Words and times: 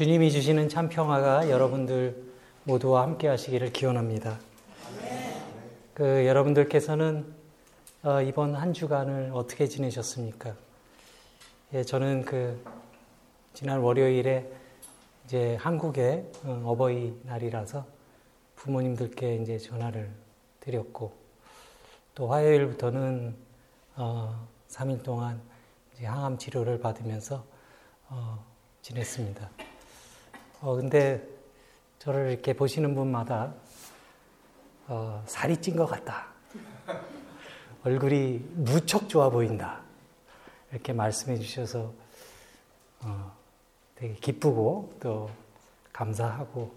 주님이 0.00 0.30
주시는 0.30 0.70
참 0.70 0.88
평화가 0.88 1.50
여러분들 1.50 2.24
모두와 2.64 3.02
함께 3.02 3.28
하시기를 3.28 3.70
기원합니다. 3.70 4.38
그 5.92 6.24
여러분들께서는 6.26 7.26
어, 8.04 8.22
이번 8.22 8.54
한 8.54 8.72
주간을 8.72 9.32
어떻게 9.34 9.66
지내셨습니까? 9.66 10.54
예, 11.74 11.84
저는 11.84 12.24
그 12.24 12.64
지난 13.52 13.80
월요일에 13.80 14.50
이제 15.26 15.56
한국의 15.56 16.32
어, 16.44 16.62
어버이 16.64 17.20
날이라서 17.24 17.84
부모님들께 18.56 19.34
이제 19.36 19.58
전화를 19.58 20.10
드렸고 20.60 21.12
또 22.14 22.28
화요일부터는 22.28 23.36
어, 23.96 24.48
3일 24.70 25.02
동안 25.02 25.42
이제 25.92 26.06
항암 26.06 26.38
치료를 26.38 26.80
받으면서 26.80 27.44
어, 28.08 28.42
지냈습니다. 28.80 29.69
어, 30.60 30.76
근데 30.76 31.26
저를 31.98 32.32
이렇게 32.32 32.52
보시는 32.52 32.94
분마다 32.94 33.54
어, 34.88 35.22
살이 35.26 35.56
찐 35.56 35.76
것 35.76 35.86
같다. 35.86 36.26
얼굴이 37.82 38.44
무척 38.52 39.08
좋아 39.08 39.30
보인다. 39.30 39.80
이렇게 40.70 40.92
말씀해 40.92 41.38
주셔서 41.38 41.92
어, 43.00 43.32
되게 43.94 44.14
기쁘고 44.14 44.96
또 45.00 45.30
감사하고 45.94 46.74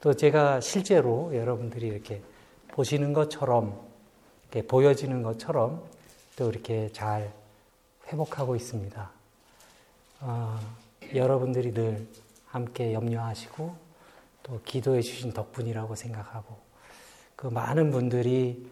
또 0.00 0.14
제가 0.14 0.60
실제로 0.60 1.34
여러분들이 1.34 1.88
이렇게 1.88 2.22
보시는 2.68 3.12
것처럼 3.12 3.80
이렇게 4.44 4.66
보여지는 4.66 5.22
것처럼 5.22 5.82
또 6.36 6.48
이렇게 6.48 6.90
잘 6.92 7.32
회복하고 8.06 8.54
있습니다. 8.54 9.10
어, 10.20 10.60
여러분들이 11.12 11.74
늘 11.74 12.06
함께 12.50 12.92
염려하시고 12.92 13.76
또 14.42 14.60
기도해 14.64 15.02
주신 15.02 15.32
덕분이라고 15.32 15.94
생각하고 15.94 16.58
그 17.36 17.46
많은 17.46 17.90
분들이 17.90 18.70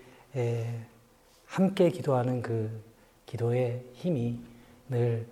함께 1.46 1.90
기도하는 1.90 2.42
그 2.42 2.82
기도의 3.26 3.84
힘이 3.94 4.40
늘 4.88 5.26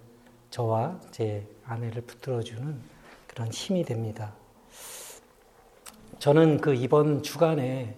저와 0.50 1.00
제 1.10 1.46
아내를 1.64 2.02
붙들어주는 2.02 2.80
그런 3.26 3.48
힘이 3.48 3.84
됩니다. 3.84 4.32
저는 6.18 6.60
그 6.60 6.74
이번 6.74 7.22
주간에 7.22 7.96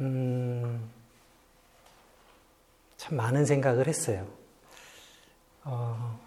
음, 0.00 0.90
참 2.96 3.16
많은 3.16 3.44
생각을 3.44 3.86
했어요. 3.86 4.26
어, 5.64 6.18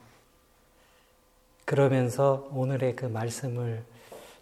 그러면서 1.66 2.48
오늘의 2.52 2.96
그 2.96 3.06
말씀을 3.06 3.84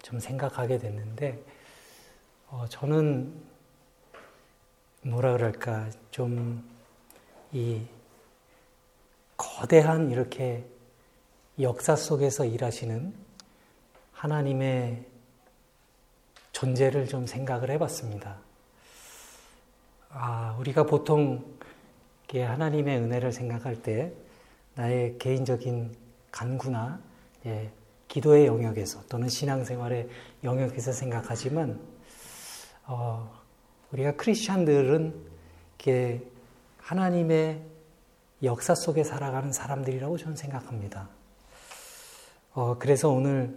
좀 0.02 0.20
생각하게 0.20 0.78
됐는데, 0.78 1.44
어, 2.50 2.66
저는 2.70 3.34
뭐라 5.04 5.34
그럴까, 5.34 5.90
좀 6.12 6.74
이 7.54 7.86
거대한 9.38 10.10
이렇게 10.10 10.66
역사 11.60 11.96
속에서 11.96 12.46
일하시는 12.46 13.14
하나님의 14.12 15.06
존재를 16.52 17.08
좀 17.08 17.28
생각을 17.28 17.70
해봤습니다. 17.72 18.38
아, 20.10 20.56
우리가 20.60 20.84
보통 20.84 21.58
하나님의 22.34 22.98
은혜를 22.98 23.32
생각할 23.32 23.84
때 23.84 24.12
나의 24.74 25.20
개인적인 25.20 25.96
간구나 26.32 27.00
예, 27.46 27.72
기도의 28.08 28.46
영역에서 28.48 29.02
또는 29.10 29.28
신앙생활의 29.28 30.08
영역에서 30.44 30.92
생각하지만 30.92 31.80
어, 32.86 33.32
우리가 33.92 34.16
크리스천들은 34.16 35.14
이렇게 35.78 36.26
하나님의 36.78 37.62
역사 38.44 38.76
속에 38.76 39.04
살아가는 39.04 39.52
사람들이라고 39.52 40.18
저는 40.18 40.36
생각합니다. 40.36 41.10
어, 42.54 42.78
그래서 42.78 43.10
오늘 43.10 43.56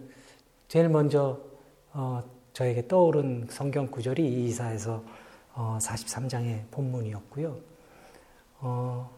제일 0.69 0.88
먼저 0.88 1.41
어, 1.92 2.22
저에게 2.52 2.88
떠오른 2.88 3.46
성경 3.50 3.91
구절이 3.91 4.46
이사에서 4.46 5.02
어, 5.54 5.78
43장의 5.80 6.70
본문이었고요. 6.70 7.56
어, 8.60 9.10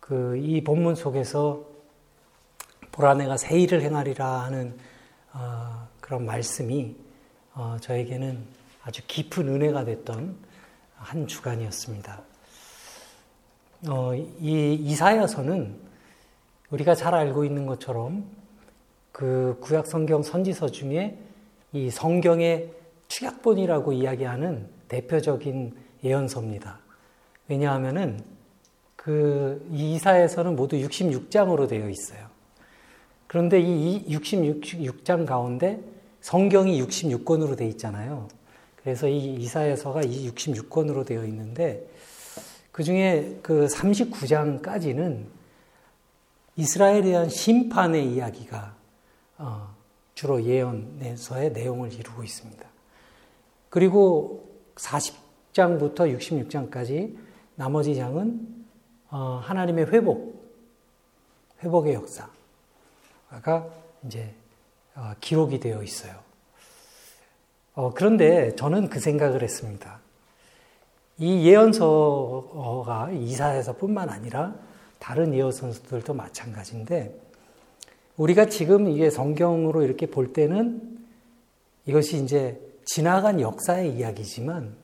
그이 0.00 0.62
본문 0.62 0.94
속에서 0.94 1.75
보라 2.96 3.12
내가 3.14 3.36
새 3.36 3.58
일을 3.60 3.82
행하리라 3.82 4.44
하는 4.44 4.74
어, 5.34 5.86
그런 6.00 6.24
말씀이 6.24 6.96
어, 7.52 7.76
저에게는 7.78 8.42
아주 8.82 9.02
깊은 9.06 9.46
은혜가 9.48 9.84
됐던 9.84 10.34
한 10.96 11.26
주간이었습니다. 11.26 12.22
어, 13.88 14.14
이 14.14 14.78
이사야서는 14.80 15.78
우리가 16.70 16.94
잘 16.94 17.14
알고 17.14 17.44
있는 17.44 17.66
것처럼 17.66 18.24
그 19.12 19.58
구약 19.60 19.86
성경 19.86 20.22
선지서 20.22 20.70
중에 20.70 21.18
이 21.72 21.90
성경의 21.90 22.72
축약본이라고 23.08 23.92
이야기하는 23.92 24.70
대표적인 24.88 25.76
예언서입니다. 26.02 26.78
왜냐하면은 27.48 28.24
그 28.96 29.68
이사에서는 29.70 30.56
모두 30.56 30.76
66장으로 30.76 31.68
되어 31.68 31.90
있어요. 31.90 32.35
그런데 33.26 33.60
이 33.60 34.04
66장 34.08 35.26
가운데 35.26 35.80
성경이 36.20 36.80
66권으로 36.82 37.56
되어 37.56 37.68
있잖아요. 37.68 38.28
그래서 38.76 39.08
이 39.08 39.34
이사야서가 39.34 40.02
이 40.02 40.30
66권으로 40.30 41.04
되어 41.04 41.24
있는데 41.24 41.88
그 42.72 42.84
중에 42.84 43.38
그 43.42 43.66
39장까지는 43.66 45.24
이스라엘에 46.56 47.02
대한 47.02 47.28
심판의 47.28 48.12
이야기가 48.12 48.74
어, 49.38 49.74
주로 50.14 50.42
예언에서의 50.42 51.52
내용을 51.52 51.92
이루고 51.92 52.22
있습니다. 52.22 52.66
그리고 53.68 54.48
40장부터 54.76 56.16
66장까지 56.16 57.16
나머지 57.54 57.94
장은 57.94 58.64
어, 59.10 59.40
하나님의 59.42 59.86
회복, 59.86 60.44
회복의 61.62 61.94
역사, 61.94 62.28
가 63.40 63.68
이제 64.04 64.34
어, 64.94 65.12
기록이 65.20 65.60
되어 65.60 65.82
있어요. 65.82 66.14
어, 67.74 67.92
그런데 67.94 68.54
저는 68.56 68.88
그 68.88 69.00
생각을 69.00 69.42
했습니다. 69.42 70.00
이 71.18 71.46
예언서가 71.46 73.10
이사에서뿐만 73.12 74.08
아니라 74.08 74.54
다른 74.98 75.34
예언서들도 75.34 76.14
마찬가지인데 76.14 77.14
우리가 78.16 78.46
지금 78.46 78.88
이게 78.88 79.10
성경으로 79.10 79.82
이렇게 79.82 80.06
볼 80.06 80.32
때는 80.32 80.98
이것이 81.84 82.22
이제 82.22 82.60
지나간 82.84 83.40
역사의 83.40 83.94
이야기지만 83.96 84.74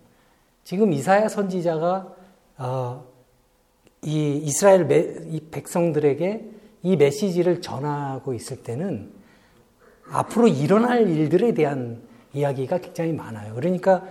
지금 0.64 0.92
이사야 0.92 1.28
선지자가 1.28 2.14
어, 2.58 3.04
이 4.02 4.36
이스라엘 4.44 5.26
이 5.30 5.40
백성들에게 5.50 6.61
이 6.82 6.96
메시지를 6.96 7.60
전하고 7.60 8.34
있을 8.34 8.62
때는 8.62 9.10
앞으로 10.10 10.48
일어날 10.48 11.08
일들에 11.08 11.54
대한 11.54 12.02
이야기가 12.34 12.78
굉장히 12.78 13.12
많아요. 13.12 13.54
그러니까 13.54 14.02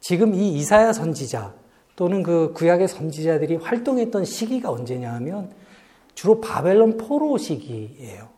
지금 0.00 0.34
이 0.34 0.54
이사야 0.54 0.92
선지자 0.92 1.54
또는 1.96 2.22
그 2.22 2.52
구약의 2.54 2.88
선지자들이 2.88 3.56
활동했던 3.56 4.24
시기가 4.24 4.70
언제냐 4.70 5.12
하면 5.14 5.50
주로 6.14 6.40
바벨론 6.40 6.96
포로 6.96 7.38
시기예요. 7.38 8.28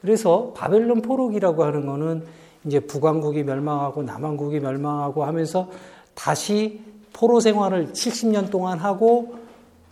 그래서 0.00 0.52
바벨론 0.54 1.00
포로기라고 1.00 1.64
하는 1.64 1.86
거는 1.86 2.26
이제 2.66 2.80
북왕국이 2.80 3.42
멸망하고 3.42 4.02
남왕국이 4.02 4.60
멸망하고 4.60 5.24
하면서 5.24 5.70
다시 6.14 6.82
포로 7.12 7.40
생활을 7.40 7.92
70년 7.92 8.50
동안 8.50 8.78
하고 8.78 9.36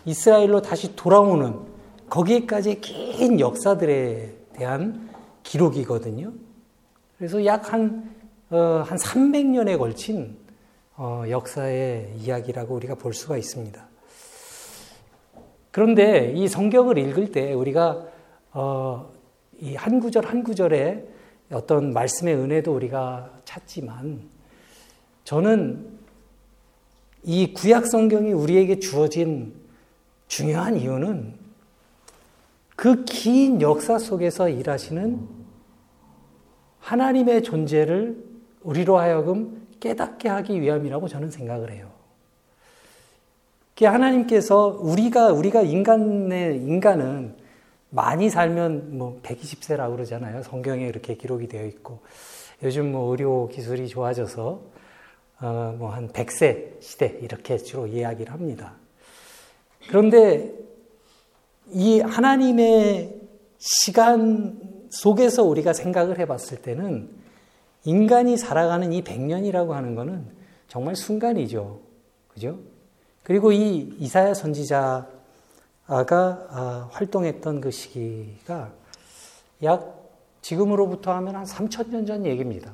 이스라엘로 0.05 0.61
다시 0.63 0.95
돌아오는 0.97 1.72
거기에까지 2.13 2.79
긴 2.83 3.41
역사들에 3.41 4.35
대한 4.53 5.09
기록이거든요. 5.43 6.31
그래서 7.17 7.43
약 7.47 7.73
한, 7.73 8.15
어, 8.51 8.85
한 8.87 8.99
300년에 8.99 9.79
걸친 9.79 10.37
어, 10.97 11.25
역사의 11.31 12.17
이야기라고 12.19 12.75
우리가 12.75 12.97
볼 12.97 13.15
수가 13.15 13.39
있습니다. 13.39 13.83
그런데 15.71 16.35
이 16.37 16.49
성경을 16.49 16.99
읽을 16.99 17.33
때 17.33 17.55
우리가 17.55 18.05
어, 18.53 19.11
이한 19.59 19.99
구절 19.99 20.27
한 20.27 20.43
구절에 20.43 21.09
어떤 21.51 21.95
말씀의 21.95 22.35
은혜도 22.35 22.75
우리가 22.75 23.31
찾지만 23.47 24.21
저는 25.25 25.99
이 27.23 27.55
구약 27.55 27.87
성경이 27.87 28.33
우리에게 28.33 28.81
주어진 28.81 29.55
중요한 30.29 30.77
이유는 30.77 31.42
그 32.83 33.05
긴 33.05 33.61
역사 33.61 33.97
속에서 33.97 34.49
일하시는 34.49 35.29
하나님의 36.81 37.45
존재를 37.45 38.25
우리로 38.63 38.99
하여금 38.99 39.69
깨닫게 39.79 40.29
하기 40.29 40.61
위함이라고 40.61 41.07
저는 41.07 41.31
생각을 41.31 41.71
해요. 41.71 41.93
하나님께서 43.81 44.81
우리가 44.81 45.33
우리가 45.33 45.63
인간의 45.63 46.57
인간은 46.57 47.37
많이 47.91 48.29
살면 48.29 48.99
뭐 48.99 49.21
120세라고 49.23 49.93
그러잖아요. 49.93 50.43
성경에 50.43 50.85
이렇게 50.85 51.17
기록이 51.17 51.47
되어 51.47 51.65
있고 51.67 52.01
요즘 52.65 52.91
뭐 52.91 53.13
의료 53.13 53.47
기술이 53.47 53.87
좋아져서 53.87 54.61
어 55.41 55.75
뭐한 55.79 56.09
100세 56.09 56.83
시대 56.83 57.17
이렇게 57.23 57.59
주로 57.59 57.87
이야기를 57.87 58.33
합니다. 58.33 58.75
그런데 59.89 60.72
이 61.73 62.01
하나님의 62.01 63.21
시간 63.59 64.61
속에서 64.91 65.43
우리가 65.45 65.73
생각을 65.73 66.19
해봤을 66.19 66.63
때는 66.63 67.09
인간이 67.85 68.37
살아가는 68.37 68.93
이 68.93 69.03
100년이라고 69.03 69.71
하는 69.71 69.95
것은 69.95 70.27
정말 70.69 70.97
순간이죠. 70.97 71.81
그죠? 72.29 72.59
그리고 73.23 73.53
이 73.53 73.95
이사야 73.99 74.35
선지자가 74.35 75.07
아, 75.89 76.89
활동했던 76.93 77.61
그 77.61 77.71
시기가 77.71 78.73
약 79.63 80.03
지금으로부터 80.43 81.13
하면 81.13 81.37
한 81.37 81.45
3천년 81.45 82.07
전 82.07 82.27
얘기입니다. 82.27 82.73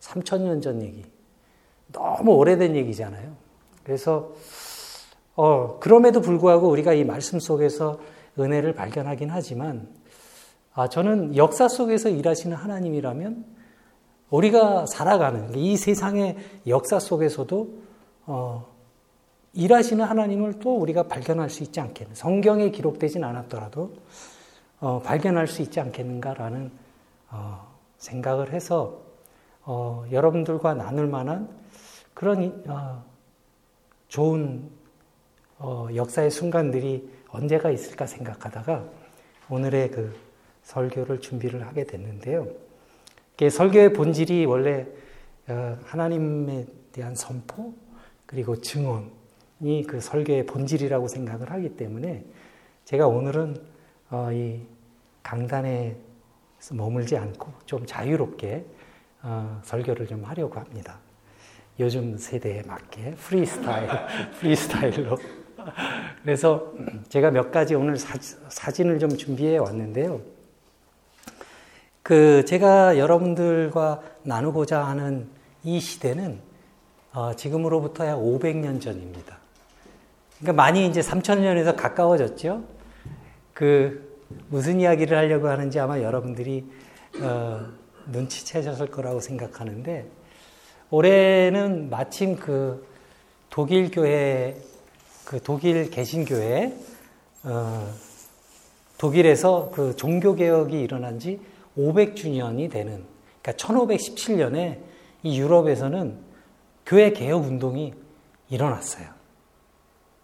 3천년 0.00 0.62
전 0.62 0.80
얘기. 0.82 1.04
너무 1.92 2.32
오래된 2.32 2.76
얘기잖아요. 2.76 3.36
그래서 3.82 4.32
어, 5.36 5.78
그럼에도 5.80 6.20
불구하고 6.20 6.68
우리가 6.68 6.94
이 6.94 7.04
말씀 7.04 7.40
속에서 7.40 7.98
은혜를 8.38 8.74
발견하긴 8.74 9.30
하지만 9.30 9.88
아, 10.72 10.88
저는 10.88 11.36
역사 11.36 11.68
속에서 11.68 12.08
일하시는 12.08 12.56
하나님이라면 12.56 13.44
우리가 14.30 14.86
살아가는 14.86 15.54
이 15.54 15.76
세상의 15.76 16.36
역사 16.66 16.98
속에서도 16.98 17.78
어, 18.26 18.66
일하시는 19.52 20.04
하나님을 20.04 20.58
또 20.58 20.76
우리가 20.76 21.04
발견할 21.04 21.48
수 21.48 21.62
있지 21.62 21.80
않겠는 21.80 22.16
성경에 22.16 22.70
기록되진 22.70 23.22
않았더라도 23.22 23.92
어, 24.80 25.00
발견할 25.00 25.46
수 25.46 25.62
있지 25.62 25.78
않겠는가라는 25.80 26.72
어, 27.30 27.66
생각을 27.98 28.52
해서 28.52 29.00
어, 29.62 30.04
여러분들과 30.10 30.74
나눌 30.74 31.06
만한 31.06 31.48
그런 32.12 32.64
어, 32.68 33.04
좋은 34.08 34.68
어, 35.58 35.88
역사의 35.94 36.30
순간들이 36.30 37.08
언제가 37.34 37.70
있을까 37.70 38.06
생각하다가 38.06 38.84
오늘의 39.50 39.90
그 39.90 40.14
설교를 40.62 41.20
준비를 41.20 41.66
하게 41.66 41.84
됐는데요. 41.84 42.48
설교의 43.50 43.92
본질이 43.92 44.46
원래 44.46 44.86
어, 45.48 45.76
하나님에 45.84 46.64
대한 46.92 47.14
선포 47.14 47.74
그리고 48.24 48.60
증언 48.60 49.10
그 49.86 50.00
설교의 50.00 50.46
본질이라고 50.46 51.08
생각을 51.08 51.50
하기 51.50 51.76
때문에 51.76 52.24
제가 52.84 53.08
오늘은 53.08 53.56
어, 54.10 54.30
이 54.32 54.60
강단에 55.22 55.96
머물지 56.72 57.16
않고 57.16 57.52
좀 57.66 57.84
자유롭게 57.84 58.64
어, 59.22 59.60
설교를 59.64 60.06
좀 60.06 60.24
하려고 60.24 60.60
합니다. 60.60 60.98
요즘 61.80 62.16
세대에 62.16 62.62
맞게 62.62 63.16
프리스타일, 63.16 63.88
프리스타일로. 64.38 65.43
그래서 66.22 66.72
제가 67.08 67.30
몇 67.30 67.50
가지 67.50 67.74
오늘 67.74 67.96
사, 67.96 68.70
진을좀 68.70 69.16
준비해 69.16 69.58
왔는데요. 69.58 70.20
그 72.02 72.44
제가 72.44 72.98
여러분들과 72.98 74.02
나누고자 74.22 74.84
하는 74.84 75.28
이 75.62 75.80
시대는 75.80 76.40
어, 77.12 77.34
지금으로부터 77.34 78.06
약 78.06 78.16
500년 78.16 78.80
전입니다. 78.80 79.38
그러니까 80.38 80.52
많이 80.62 80.86
이제 80.86 81.00
3천년에서 81.00 81.76
가까워졌죠. 81.76 82.64
그 83.52 84.18
무슨 84.48 84.80
이야기를 84.80 85.16
하려고 85.16 85.48
하는지 85.48 85.78
아마 85.78 86.00
여러분들이 86.00 86.68
어, 87.20 87.60
눈치채셨을 88.06 88.88
거라고 88.88 89.20
생각하는데 89.20 90.06
올해는 90.90 91.88
마침 91.88 92.36
그 92.36 92.86
독일 93.48 93.90
교회 93.90 94.56
그 95.24 95.42
독일 95.42 95.90
개신교회 95.90 96.76
어, 97.44 97.92
독일에서 98.98 99.70
그 99.72 99.96
종교 99.96 100.34
개혁이 100.34 100.80
일어난 100.80 101.18
지 101.18 101.40
500주년이 101.76 102.70
되는 102.70 103.04
그러니까 103.42 103.52
1517년에 103.52 104.78
이 105.22 105.38
유럽에서는 105.38 106.18
교회 106.86 107.12
개혁 107.12 107.44
운동이 107.44 107.94
일어났어요. 108.50 109.06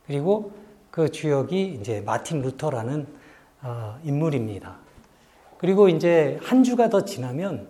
그리고 0.06 0.52
그 0.90 1.10
주역이 1.10 1.78
이제 1.80 2.00
마틴 2.00 2.42
루터라는 2.42 3.06
어, 3.62 3.98
인물입니다. 4.04 4.78
그리고 5.58 5.88
이제 5.88 6.38
한 6.42 6.64
주가 6.64 6.88
더 6.88 7.04
지나면 7.04 7.68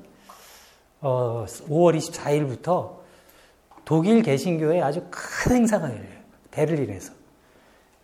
어, 1.00 1.44
5월 1.46 1.96
24일부터 1.98 2.98
독일 3.84 4.22
개신교에 4.22 4.80
아주 4.80 5.06
큰 5.10 5.56
행사가 5.56 5.90
열려요. 5.90 6.20
베를린에서. 6.50 7.19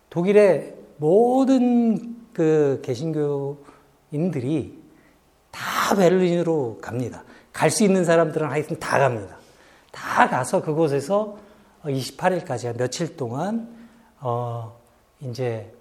독일의 0.09 0.75
모든 0.97 2.15
그 2.33 2.81
개신교인들이 2.83 4.77
다 5.51 5.95
베를린으로 5.95 6.79
갑니다. 6.81 7.23
갈 7.53 7.71
수 7.71 7.83
있는 7.83 8.05
사람들은 8.05 8.49
하여튼 8.49 8.77
다 8.79 8.99
갑니다. 8.99 9.37
다 9.91 10.29
가서 10.29 10.61
그곳에서 10.61 11.37
28일까지 11.83 12.77
며칠 12.77 13.15
동안 13.17 13.67
어, 14.19 14.77
이제 15.21 15.71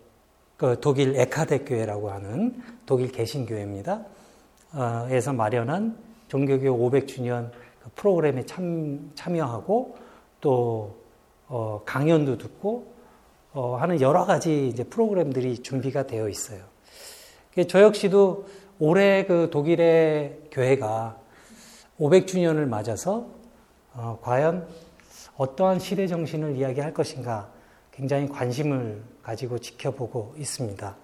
그 0.57 0.81
독일 0.81 1.17
에카데 1.17 1.65
교회라고 1.65 2.11
하는 2.11 2.63
독일 2.87 3.13
개신교회입니다. 3.13 4.05
어, 4.73 5.07
에서 5.11 5.33
마련한 5.33 5.97
종교교 6.29 6.67
500주년 6.67 7.51
그 7.83 7.91
프로그램에 7.95 8.45
참, 8.47 9.11
참여하고 9.15 9.97
또 10.41 10.97
어, 11.49 11.83
강연도 11.85 12.39
듣고 12.39 12.96
어, 13.57 13.75
하는 13.77 14.03
여러 14.03 14.27
가지 14.27 14.69
이제 14.69 14.85
프로그램들이 14.85 15.63
준비가 15.63 16.07
되어 16.07 16.29
있어요. 16.29 16.61
저 17.69 17.81
역시도 17.81 18.47
올해 18.79 19.25
그 19.25 19.49
독일의 19.51 20.49
교회가 20.51 21.17
500주년을 21.99 22.67
맞아서 22.67 23.29
어, 23.95 24.19
과연 24.21 24.69
어떠한 25.39 25.79
시대 25.79 26.07
정신을 26.07 26.57
이야기할 26.57 26.93
것인가 26.93 27.49
굉장히 27.93 28.29
관심을 28.29 29.03
가지고 29.23 29.59
지켜보고 29.59 30.35
있습니다. 30.37 30.95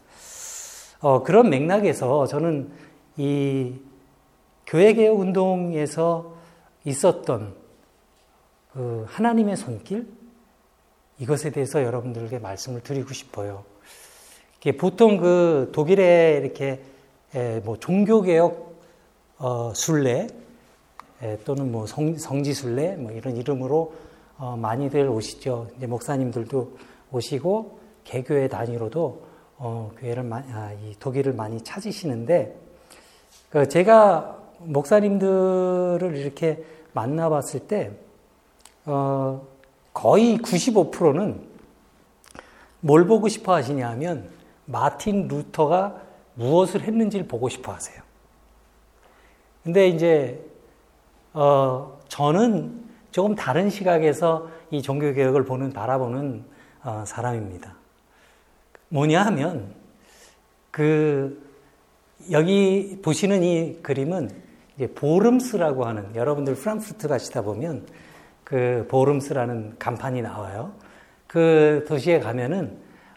어, 1.01 1.23
그런 1.23 1.49
맥락에서 1.49 2.27
저는 2.27 2.71
이 3.17 3.77
교회개혁 4.67 5.19
운동에서 5.19 6.37
있었던 6.85 7.55
그 8.75 9.07
하나님의 9.09 9.57
손길, 9.57 10.07
이것에 11.23 11.51
대해서 11.51 11.85
여러분들에게 11.85 12.41
말씀을 12.41 12.81
드리고 12.81 13.15
싶어요. 13.15 13.63
보통 14.77 15.19
그 15.19 15.71
독일에 15.73 16.41
이렇게 16.43 16.81
뭐 17.63 17.77
종교개혁 17.79 18.73
어, 19.39 19.73
순례 19.73 20.27
또는 21.45 21.71
뭐 21.71 21.87
성, 21.87 22.17
성지순례 22.17 22.97
뭐 22.97 23.13
이런 23.13 23.37
이름으로 23.37 23.95
어, 24.37 24.57
많이들 24.57 25.09
오시죠. 25.09 25.69
이제 25.77 25.87
목사님들도 25.87 26.77
오시고 27.13 27.79
개교회 28.03 28.49
단위로도 28.49 29.23
어, 29.59 29.93
교회를 30.01 30.25
마, 30.25 30.39
아, 30.39 30.73
이 30.85 30.97
독일을 30.99 31.35
많이 31.35 31.63
찾으시는데 31.63 32.57
그 33.49 33.69
제가 33.69 34.39
목사님들을 34.59 36.17
이렇게 36.17 36.65
만나봤을 36.93 37.61
때 37.69 37.93
어, 38.87 39.52
거의 39.93 40.39
95%는 40.39 41.41
뭘 42.81 43.07
보고 43.07 43.29
싶어 43.29 43.55
하시냐면 43.55 44.31
마틴 44.65 45.29
루터가 45.29 46.01
무엇을 46.35 46.83
했는지를 46.83 47.27
보고 47.29 47.49
싶어 47.49 47.73
하세요. 47.73 48.03
근데 49.63 49.89
이제 49.89 50.45
어, 51.35 51.99
저는 52.09 52.83
조금 53.11 53.35
다른 53.35 53.71
시각에서 53.71 54.49
이 54.71 54.83
종교개혁을 54.83 55.45
보는, 55.45 55.73
바라보는 55.73 56.45
어, 56.83 57.05
사람입니다. 57.07 57.77
뭐냐 58.89 59.23
하면, 59.27 59.75
그, 60.71 61.51
여기 62.31 62.99
보시는 63.03 63.43
이 63.43 63.79
그림은 63.83 64.31
이제 64.77 64.87
보름스라고 64.89 65.85
하는, 65.85 66.15
여러분들 66.15 66.55
프랑크푸르트 66.55 67.09
가시다 67.09 67.43
보면 67.43 67.87
그 68.53 68.85
보름스라는 68.91 69.77
간판이 69.79 70.21
나와요. 70.21 70.73
그 71.27 71.87
도시에 71.89 72.21
가면은 72.21 72.77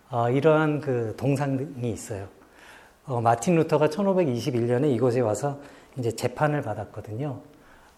어, 0.09 0.29
이러한 0.29 0.79
그 0.79 1.13
동상이 1.17 1.91
있어요. 1.91 2.29
어, 3.05 3.19
마틴 3.19 3.57
루터가 3.57 3.89
1521년에 3.89 4.89
이곳에 4.93 5.19
와서 5.19 5.59
이제 5.97 6.09
재판을 6.09 6.61
받았거든요. 6.61 7.41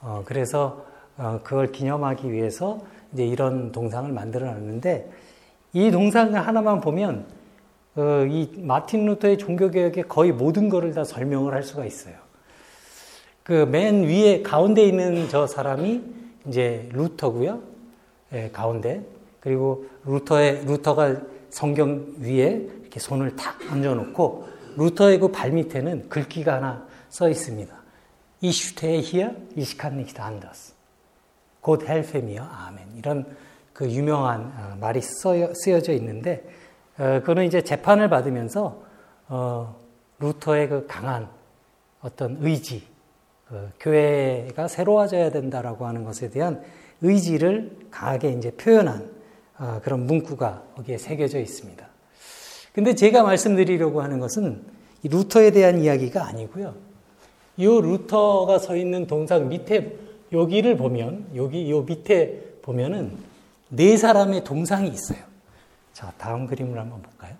어, 0.01 0.23
그래서 0.25 0.83
어, 1.15 1.39
그걸 1.43 1.71
기념하기 1.71 2.31
위해서 2.31 2.79
이제 3.13 3.23
이런 3.23 3.71
동상을 3.71 4.11
만들어 4.11 4.47
놨는데 4.47 5.11
이 5.73 5.91
동상을 5.91 6.33
하나만 6.33 6.81
보면 6.81 7.27
어, 7.97 8.25
이 8.27 8.51
마틴 8.57 9.05
루터의 9.05 9.37
종교개혁의 9.37 10.05
거의 10.07 10.31
모든 10.31 10.69
것을 10.69 10.91
다 10.95 11.03
설명을 11.03 11.53
할 11.53 11.61
수가 11.61 11.85
있어요. 11.85 12.15
그 13.43 13.67
맨 13.67 14.05
위에 14.05 14.41
가운데 14.41 14.83
있는 14.83 15.29
저 15.29 15.45
사람이 15.45 16.16
이제 16.47 16.89
루터고요. 16.93 17.61
예, 18.33 18.49
가운데 18.51 19.05
그리고 19.39 19.85
루터의 20.05 20.65
루터가 20.65 21.21
성경 21.49 22.13
위에 22.19 22.67
이렇게 22.81 22.99
손을 22.99 23.35
탁 23.35 23.57
얹어놓고 23.71 24.47
루터의 24.77 25.19
그 25.19 25.31
발 25.31 25.51
밑에는 25.51 26.09
글귀가 26.09 26.55
하나 26.55 26.85
써 27.09 27.29
있습니다. 27.29 27.75
이 28.41 28.51
슈테에 28.51 28.99
히어 29.01 29.31
이시칸 29.55 29.97
니히트 29.97 30.21
안더스. 30.21 30.73
곧 31.61 31.87
헬페미어 31.87 32.43
아멘. 32.43 32.95
이런 32.95 33.25
그 33.73 33.89
유명한 33.89 34.53
어, 34.57 34.77
말이 34.79 35.01
쓰여져 35.01 35.93
있는데 35.93 36.43
어, 36.97 37.19
그거는 37.21 37.45
이제 37.45 37.61
재판을 37.63 38.09
받으면서 38.09 38.81
어, 39.29 39.75
루터의 40.19 40.69
그 40.69 40.87
강한 40.87 41.29
어떤 42.01 42.37
의지, 42.41 42.87
그 43.49 43.71
교회가 43.79 44.67
새로워져야 44.67 45.31
된다라고 45.31 45.85
하는 45.85 46.03
것에 46.03 46.29
대한 46.29 46.61
의지를 47.01 47.77
강하게 47.91 48.31
이제 48.31 48.51
표현한 48.51 49.09
어, 49.59 49.79
그런 49.83 50.05
문구가 50.05 50.63
거기에 50.75 50.97
새겨져 50.97 51.39
있습니다. 51.39 51.87
근데 52.73 52.93
제가 52.93 53.23
말씀드리려고 53.23 54.01
하는 54.01 54.19
것은 54.19 54.61
루터에 55.03 55.51
대한 55.51 55.79
이야기가 55.79 56.25
아니고요. 56.27 56.75
이 57.57 57.65
루터가 57.65 58.59
서 58.59 58.75
있는 58.75 59.07
동상 59.07 59.49
밑에 59.49 59.97
여기를 60.31 60.77
보면 60.77 61.27
여기 61.35 61.71
요 61.71 61.81
밑에 61.81 62.59
보면은 62.61 63.17
네 63.69 63.97
사람의 63.97 64.43
동상이 64.43 64.89
있어요. 64.89 65.19
자, 65.93 66.13
다음 66.17 66.45
그림을 66.45 66.77
한번 66.77 67.01
볼까요? 67.01 67.33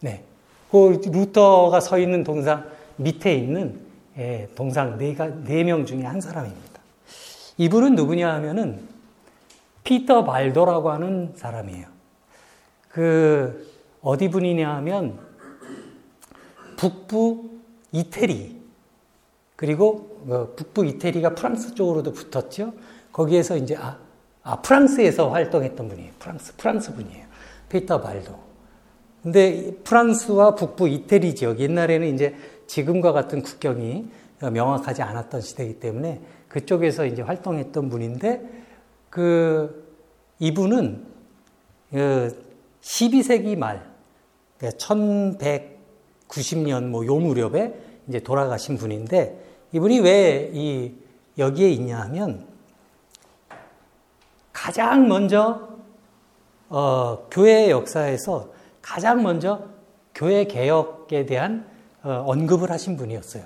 네. 0.00 0.24
그 0.70 1.00
루터가 1.06 1.80
서 1.80 1.98
있는 1.98 2.24
동상 2.24 2.68
밑에 2.96 3.34
있는 3.34 3.80
예, 4.18 4.48
동상 4.54 4.96
네가 4.96 5.26
네명 5.44 5.86
중에 5.86 6.02
한 6.04 6.20
사람입니다. 6.20 6.80
이분은 7.58 7.94
누구냐 7.94 8.32
하면은 8.34 8.88
피터 9.82 10.24
발도라고 10.24 10.90
하는 10.90 11.32
사람이에요. 11.36 11.86
그 12.88 13.70
어디 14.00 14.30
분이냐 14.30 14.74
하면 14.76 15.18
북부 16.76 17.50
이태리 17.92 18.60
그리고 19.56 20.22
그 20.26 20.54
북부 20.56 20.84
이태리가 20.84 21.34
프랑스 21.34 21.74
쪽으로도 21.74 22.12
붙었죠. 22.12 22.72
거기에서 23.12 23.56
이제 23.56 23.76
아, 23.76 23.98
아 24.42 24.60
프랑스에서 24.60 25.30
활동했던 25.30 25.88
분이에요. 25.88 26.12
프랑스 26.18 26.56
프랑스 26.56 26.94
분이에요. 26.94 27.24
피터 27.68 28.00
발도. 28.00 28.38
근데 29.22 29.74
프랑스와 29.84 30.54
북부 30.54 30.86
이태리 30.86 31.34
지역 31.34 31.58
옛날에는 31.58 32.14
이제 32.14 32.34
지금과 32.66 33.12
같은 33.12 33.42
국경이 33.42 34.08
명확하지 34.40 35.02
않았던 35.02 35.40
시대이기 35.40 35.80
때문에 35.80 36.20
그쪽에서 36.48 37.06
이제 37.06 37.22
활동했던 37.22 37.88
분인데 37.88 38.42
그 39.10 39.92
이분은 40.38 41.06
그 41.90 42.44
12세기 42.82 43.56
말 43.56 43.84
1190년 44.60 46.88
뭐 46.88 47.06
요 47.06 47.16
무렵에 47.16 47.74
이제 48.08 48.20
돌아가신 48.20 48.76
분인데 48.76 49.42
이분이 49.72 50.00
왜 50.00 50.50
이 50.52 50.94
여기에 51.38 51.70
있냐 51.70 52.00
하면 52.02 52.46
가장 54.52 55.08
먼저 55.08 55.68
어, 56.68 57.26
교회 57.30 57.70
역사에서 57.70 58.50
가장 58.80 59.22
먼저 59.22 59.62
교회 60.14 60.44
개혁에 60.44 61.26
대한 61.26 61.66
어, 61.66 61.73
언급을 62.10 62.70
하신 62.70 62.96
분이었어요. 62.96 63.42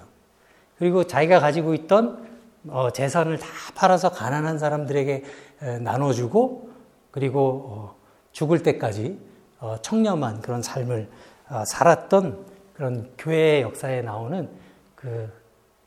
그리고 0.78 1.04
자기가 1.04 1.40
가지고 1.40 1.74
있던 1.74 2.26
어, 2.68 2.90
재산을 2.90 3.38
다 3.38 3.46
팔아서 3.74 4.10
가난한 4.10 4.58
사람들에게 4.58 5.24
에, 5.62 5.78
나눠주고 5.78 6.70
그리고 7.10 7.64
어, 7.68 7.96
죽을 8.32 8.62
때까지 8.62 9.18
어, 9.60 9.76
청렴한 9.80 10.42
그런 10.42 10.62
삶을 10.62 11.08
어, 11.48 11.64
살았던 11.66 12.46
그런 12.74 13.10
교회의 13.18 13.62
역사에 13.62 14.02
나오는 14.02 14.48
그 14.94 15.30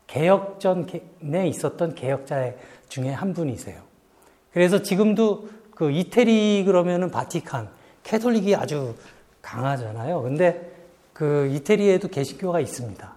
개혁전에 0.06 1.48
있었던 1.48 1.94
개혁자 1.94 2.52
중에 2.88 3.10
한 3.10 3.32
분이세요. 3.32 3.80
그래서 4.52 4.82
지금도 4.82 5.48
그 5.74 5.90
이태리 5.90 6.64
그러면은 6.66 7.10
바티칸, 7.10 7.70
캐톨릭이 8.02 8.54
아주 8.54 8.94
강하잖아요. 9.40 10.20
근데 10.22 10.71
그 11.12 11.48
이태리에도 11.52 12.08
개신교가 12.08 12.60
있습니다. 12.60 13.14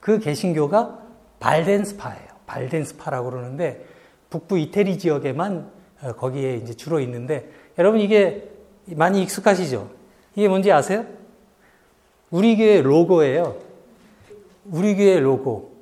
그 0.00 0.18
개신교가 0.18 0.98
발덴스파예요. 1.40 2.28
발덴스파라고 2.46 3.30
그러는데 3.30 3.86
북부 4.30 4.58
이태리 4.58 4.98
지역에만 4.98 5.70
어, 6.02 6.12
거기에 6.12 6.56
이제 6.56 6.74
주로 6.74 7.00
있는데 7.00 7.50
여러분 7.78 8.00
이게 8.00 8.50
많이 8.86 9.22
익숙하시죠? 9.22 9.90
이게 10.34 10.48
뭔지 10.48 10.72
아세요? 10.72 11.06
우리 12.30 12.56
교회 12.56 12.82
로고예요. 12.82 13.56
우리 14.64 14.96
교회 14.96 15.20
로고. 15.20 15.72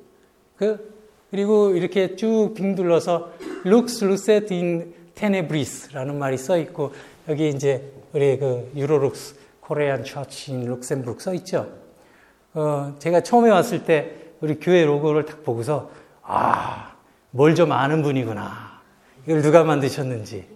그, 0.57 0.91
그리고 1.31 1.75
이렇게 1.75 2.15
쭉 2.15 2.53
빙 2.55 2.75
둘러서 2.75 3.31
lux 3.65 4.03
lucet 4.03 4.53
in 4.53 4.93
tenebris라는 5.15 6.17
말이 6.19 6.37
써 6.37 6.57
있고 6.57 6.91
여기 7.29 7.49
이제 7.49 7.91
우리 8.13 8.37
그 8.37 8.69
Eurolux 8.75 9.35
Korean 9.61 10.03
Church 10.03 10.51
in 10.51 10.65
Luxembourg 10.65 11.21
써 11.23 11.33
있죠. 11.35 11.69
어, 12.53 12.95
제가 12.99 13.21
처음에 13.21 13.49
왔을 13.49 13.85
때 13.85 14.11
우리 14.41 14.59
교회 14.59 14.83
로고를 14.85 15.25
딱 15.25 15.43
보고서 15.43 15.89
아, 16.23 16.93
뭘 17.31 17.55
좀 17.55 17.71
아는 17.71 18.01
분이구나. 18.03 18.71
이걸 19.25 19.41
누가 19.41 19.63
만드셨는지. 19.63 20.47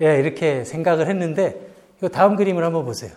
예, 0.00 0.20
이렇게 0.20 0.64
생각을 0.64 1.08
했는데 1.08 1.68
이 2.02 2.08
다음 2.08 2.36
그림을 2.36 2.62
한번 2.64 2.84
보세요. 2.84 3.10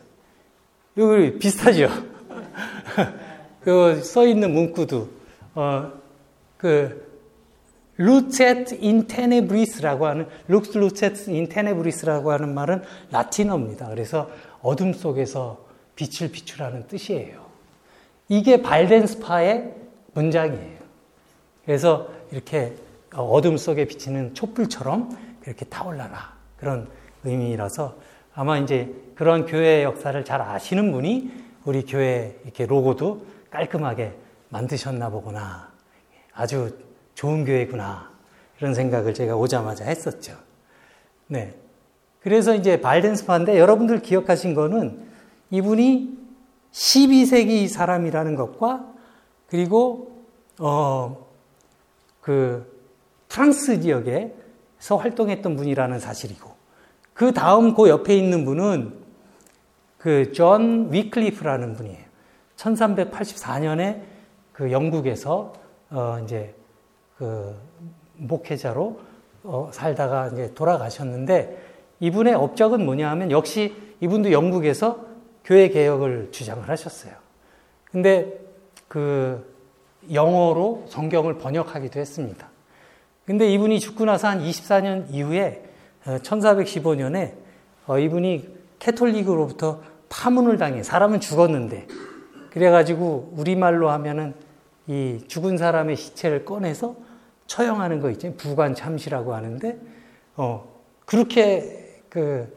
여기 0.97 1.37
비슷하죠? 1.37 1.89
그써 3.61 4.25
있는 4.25 4.51
문구도 4.53 5.07
어, 5.55 5.91
그 6.57 7.09
Lucet 7.97 8.77
in 8.81 9.05
tenebris라고 9.07 10.07
하는 10.07 10.27
Lux 10.47 10.77
lucet 10.77 11.29
in 11.29 11.47
tenebris라고 11.47 12.31
하는 12.31 12.53
말은 12.55 12.81
라틴어입니다. 13.11 13.89
그래서 13.89 14.29
어둠 14.61 14.93
속에서 14.93 15.65
빛을 15.95 16.31
비추라는 16.31 16.87
뜻이에요. 16.87 17.45
이게 18.29 18.61
발덴스파의 18.61 19.75
문장이에요. 20.13 20.79
그래서 21.65 22.09
이렇게 22.31 22.75
어둠 23.13 23.57
속에 23.57 23.85
비치는 23.85 24.33
촛불처럼 24.33 25.17
이렇게 25.45 25.65
타올라라. 25.65 26.33
그런 26.57 26.89
의미라서 27.23 27.95
아마 28.33 28.57
이제 28.57 28.93
그런 29.15 29.45
교회의 29.45 29.83
역사를 29.83 30.23
잘 30.23 30.41
아시는 30.41 30.91
분이 30.91 31.31
우리 31.65 31.85
교회 31.85 32.39
이렇게 32.43 32.65
로고도 32.65 33.25
깔끔하게 33.49 34.13
만드셨나 34.49 35.09
보구나. 35.09 35.71
아주 36.33 36.77
좋은 37.13 37.45
교회구나. 37.45 38.09
이런 38.59 38.73
생각을 38.73 39.13
제가 39.13 39.35
오자마자 39.35 39.85
했었죠. 39.85 40.37
네. 41.27 41.53
그래서 42.21 42.55
이제 42.55 42.79
발덴스파인데 42.79 43.57
여러분들 43.59 44.01
기억하신 44.01 44.53
거는 44.53 44.99
이분이 45.49 46.17
12세기 46.71 47.67
사람이라는 47.67 48.35
것과 48.35 48.85
그리고 49.47 50.23
어, 50.59 51.27
그 52.21 52.71
프랑스 53.27 53.81
지역에서 53.81 54.97
활동했던 54.97 55.55
분이라는 55.55 55.99
사실이고 55.99 56.51
그 57.13 57.33
다음 57.33 57.73
그 57.75 57.89
옆에 57.89 58.15
있는 58.15 58.45
분은 58.45 59.01
그 60.01 60.31
존 60.33 60.91
위클리프라는 60.91 61.75
분이에요. 61.75 62.03
1384년에 62.55 64.01
그 64.51 64.71
영국에서 64.71 65.53
어 65.91 66.19
이제 66.23 66.55
그 67.17 67.55
목회자로 68.15 68.99
어 69.43 69.69
살다가 69.71 70.29
이제 70.29 70.53
돌아가셨는데 70.55 71.70
이분의 72.01 72.33
업적은 72.33 72.85
뭐냐 72.85 73.09
하면 73.11 73.31
역시 73.31 73.73
이분도 74.01 74.31
영국에서 74.31 75.05
교회 75.45 75.69
개혁을 75.69 76.29
주장을 76.31 76.67
하셨어요. 76.67 77.13
근데 77.85 78.39
그 78.87 79.49
영어로 80.11 80.85
성경을 80.89 81.37
번역하기도 81.37 81.99
했습니다. 81.99 82.49
근데 83.25 83.49
이분이 83.51 83.79
죽고 83.79 84.05
나서 84.05 84.27
한 84.27 84.41
24년 84.41 85.05
이후에 85.13 85.63
1415년에 86.03 87.33
어, 87.85 87.93
어, 87.93 87.99
이분이 87.99 88.49
캐톨릭으로부터 88.79 89.81
파문을 90.09 90.57
당해 90.57 90.83
사람은 90.83 91.19
죽었는데 91.19 91.87
그래가지고 92.51 93.33
우리말로 93.35 93.89
하면은 93.89 94.33
이 94.87 95.23
죽은 95.27 95.57
사람의 95.57 95.95
시체를 95.95 96.43
꺼내서 96.43 96.95
처형하는 97.47 97.99
거 97.99 98.09
있죠. 98.11 98.33
부관 98.35 98.75
참시라고 98.75 99.33
하는데, 99.33 99.77
어, 100.35 100.69
그렇게 101.05 101.80
그, 102.11 102.53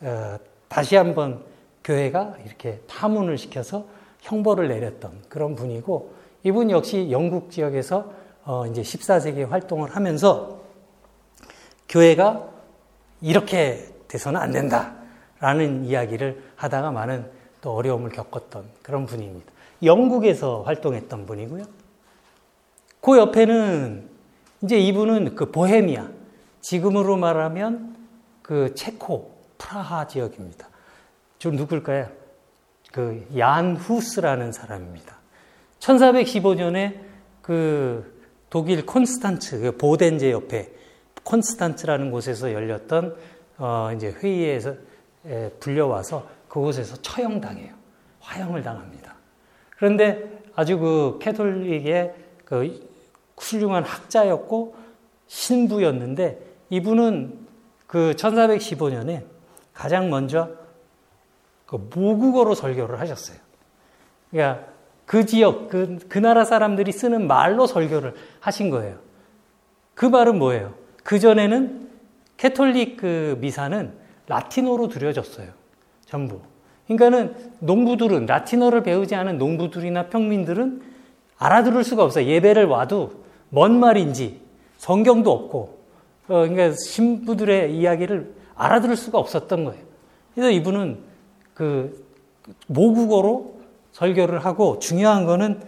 어, 0.00 0.36
다시 0.66 0.96
한번 0.96 1.44
교회가 1.84 2.34
이렇게 2.44 2.80
파문을 2.88 3.38
시켜서 3.38 3.86
형벌을 4.22 4.66
내렸던 4.66 5.22
그런 5.28 5.54
분이고, 5.54 6.12
이분 6.42 6.70
역시 6.70 7.08
영국 7.12 7.50
지역에서 7.50 8.12
어, 8.44 8.66
이제 8.66 8.82
14세기 8.82 9.48
활동을 9.48 9.94
하면서 9.94 10.60
교회가 11.88 12.48
이렇게 13.20 13.88
돼서는 14.08 14.40
안 14.40 14.50
된다라는 14.50 15.84
이야기를 15.84 16.42
하다가 16.56 16.90
많은 16.90 17.30
또 17.60 17.74
어려움을 17.74 18.10
겪었던 18.10 18.64
그런 18.82 19.06
분입니다. 19.06 19.52
영국에서 19.84 20.62
활동했던 20.62 21.26
분이고요. 21.26 21.64
그 23.00 23.16
옆에는 23.16 24.08
이제 24.62 24.76
이분은 24.76 25.36
그 25.36 25.52
보헤미아, 25.52 26.08
지금으로 26.60 27.16
말하면 27.16 27.97
그 28.48 28.74
체코, 28.74 29.30
프라하 29.58 30.06
지역입니다. 30.06 30.70
좀 31.38 31.54
누굴까요? 31.54 32.08
그 32.92 33.26
얀 33.36 33.76
후스라는 33.76 34.52
사람입니다. 34.52 35.18
1415년에 35.80 36.98
그 37.42 38.18
독일 38.48 38.86
콘스탄츠, 38.86 39.60
그 39.60 39.76
보덴제 39.76 40.32
옆에 40.32 40.72
콘스탄츠라는 41.24 42.10
곳에서 42.10 42.54
열렸던 42.54 43.16
어 43.58 43.90
이제 43.94 44.12
회의에서 44.12 44.76
불려와서 45.60 46.26
그곳에서 46.48 46.96
처형당해요. 47.02 47.74
화형을 48.20 48.62
당합니다. 48.62 49.14
그런데 49.76 50.40
아주 50.54 50.78
그 50.78 51.18
캐톨릭의 51.20 52.14
그 52.46 52.88
훌륭한 53.36 53.84
학자였고 53.84 54.74
신부였는데 55.26 56.40
이분은 56.70 57.47
그 57.88 58.12
1415년에 58.16 59.24
가장 59.72 60.10
먼저 60.10 60.50
그 61.66 61.76
모국어로 61.94 62.54
설교를 62.54 63.00
하셨어요. 63.00 63.38
그러니까 64.30 64.66
그 65.06 65.24
지역, 65.24 65.68
그, 65.68 65.98
그 66.08 66.18
나라 66.18 66.44
사람들이 66.44 66.92
쓰는 66.92 67.26
말로 67.26 67.66
설교를 67.66 68.14
하신 68.40 68.70
거예요. 68.70 68.98
그 69.94 70.04
말은 70.04 70.38
뭐예요? 70.38 70.74
그전에는 71.02 71.88
캐톨릭 72.36 72.98
그 72.98 73.38
미사는 73.40 73.92
라틴어로 74.26 74.88
드려졌어요. 74.88 75.48
전부. 76.04 76.40
그러니까는 76.86 77.52
농부들은, 77.60 78.26
라틴어를 78.26 78.82
배우지 78.82 79.14
않은 79.14 79.38
농부들이나 79.38 80.08
평민들은 80.08 80.82
알아들을 81.38 81.82
수가 81.84 82.04
없어요. 82.04 82.26
예배를 82.26 82.66
와도 82.66 83.24
뭔 83.48 83.80
말인지 83.80 84.42
성경도 84.76 85.32
없고, 85.32 85.77
어, 86.28 86.46
그러니까 86.46 86.72
신부들의 86.72 87.74
이야기를 87.76 88.34
알아들을 88.54 88.96
수가 88.96 89.18
없었던 89.18 89.64
거예요. 89.64 89.82
그래서 90.34 90.50
이분은 90.50 90.98
그 91.54 92.06
모국어로 92.66 93.58
설교를 93.92 94.44
하고 94.44 94.78
중요한 94.78 95.24
거는 95.24 95.60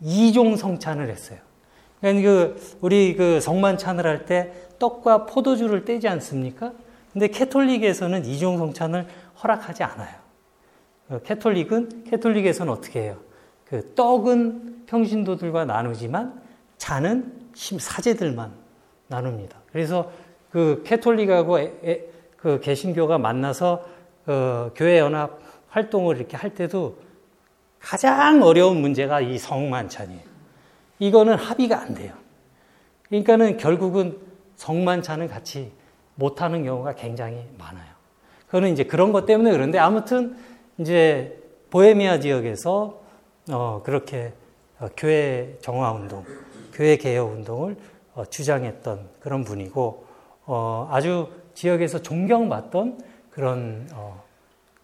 이종 0.00 0.56
성찬을 0.56 1.08
했어요. 1.08 1.38
그러니까 2.00 2.28
그 2.28 2.76
우리 2.80 3.16
그 3.16 3.40
성만찬을 3.40 4.06
할 4.06 4.26
때 4.26 4.52
떡과 4.78 5.26
포도주를 5.26 5.84
떼지 5.84 6.06
않습니까? 6.08 6.72
근데 7.12 7.28
캐톨릭에서는 7.28 8.24
이종 8.26 8.58
성찬을 8.58 9.06
허락하지 9.42 9.82
않아요. 9.82 10.14
어, 11.08 11.18
캐톨릭은 11.24 12.04
캐톨릭에서는 12.04 12.72
어떻게 12.72 13.02
해요? 13.02 13.16
그 13.64 13.94
떡은 13.94 14.84
평신도들과 14.86 15.64
나누지만 15.64 16.40
잔은 16.76 17.32
사제들만 17.54 18.52
나눕니다. 19.08 19.58
그래서 19.72 20.10
그 20.50 20.82
캐톨릭하고 20.86 21.58
그 22.36 22.60
개신교가 22.60 23.18
만나서 23.18 23.84
어, 24.26 24.70
교회 24.74 24.98
연합 24.98 25.40
활동을 25.68 26.16
이렇게 26.16 26.36
할 26.36 26.54
때도 26.54 26.96
가장 27.80 28.42
어려운 28.42 28.80
문제가 28.80 29.20
이 29.20 29.38
성만찬이에요. 29.38 30.22
이거는 30.98 31.34
합의가 31.34 31.80
안 31.80 31.94
돼요. 31.94 32.12
그러니까는 33.08 33.56
결국은 33.56 34.18
성만찬을 34.56 35.28
같이 35.28 35.72
못하는 36.14 36.64
경우가 36.64 36.94
굉장히 36.94 37.44
많아요. 37.56 37.86
그거는 38.46 38.72
이제 38.72 38.84
그런 38.84 39.12
것 39.12 39.24
때문에 39.24 39.52
그런데 39.52 39.78
아무튼 39.78 40.36
이제 40.78 41.40
보헤미아 41.70 42.20
지역에서 42.20 43.00
어, 43.50 43.82
그렇게 43.84 44.32
어, 44.80 44.88
교회 44.96 45.56
정화 45.60 45.92
운동, 45.92 46.24
교회 46.72 46.96
개혁 46.96 47.30
운동을 47.30 47.72
어, 47.72 47.76
주장했던 48.26 49.08
그런 49.20 49.44
분이고 49.44 50.06
어, 50.46 50.88
아주 50.90 51.28
지역에서 51.54 52.02
존경받던 52.02 53.00
그런 53.30 53.88
어, 53.92 54.22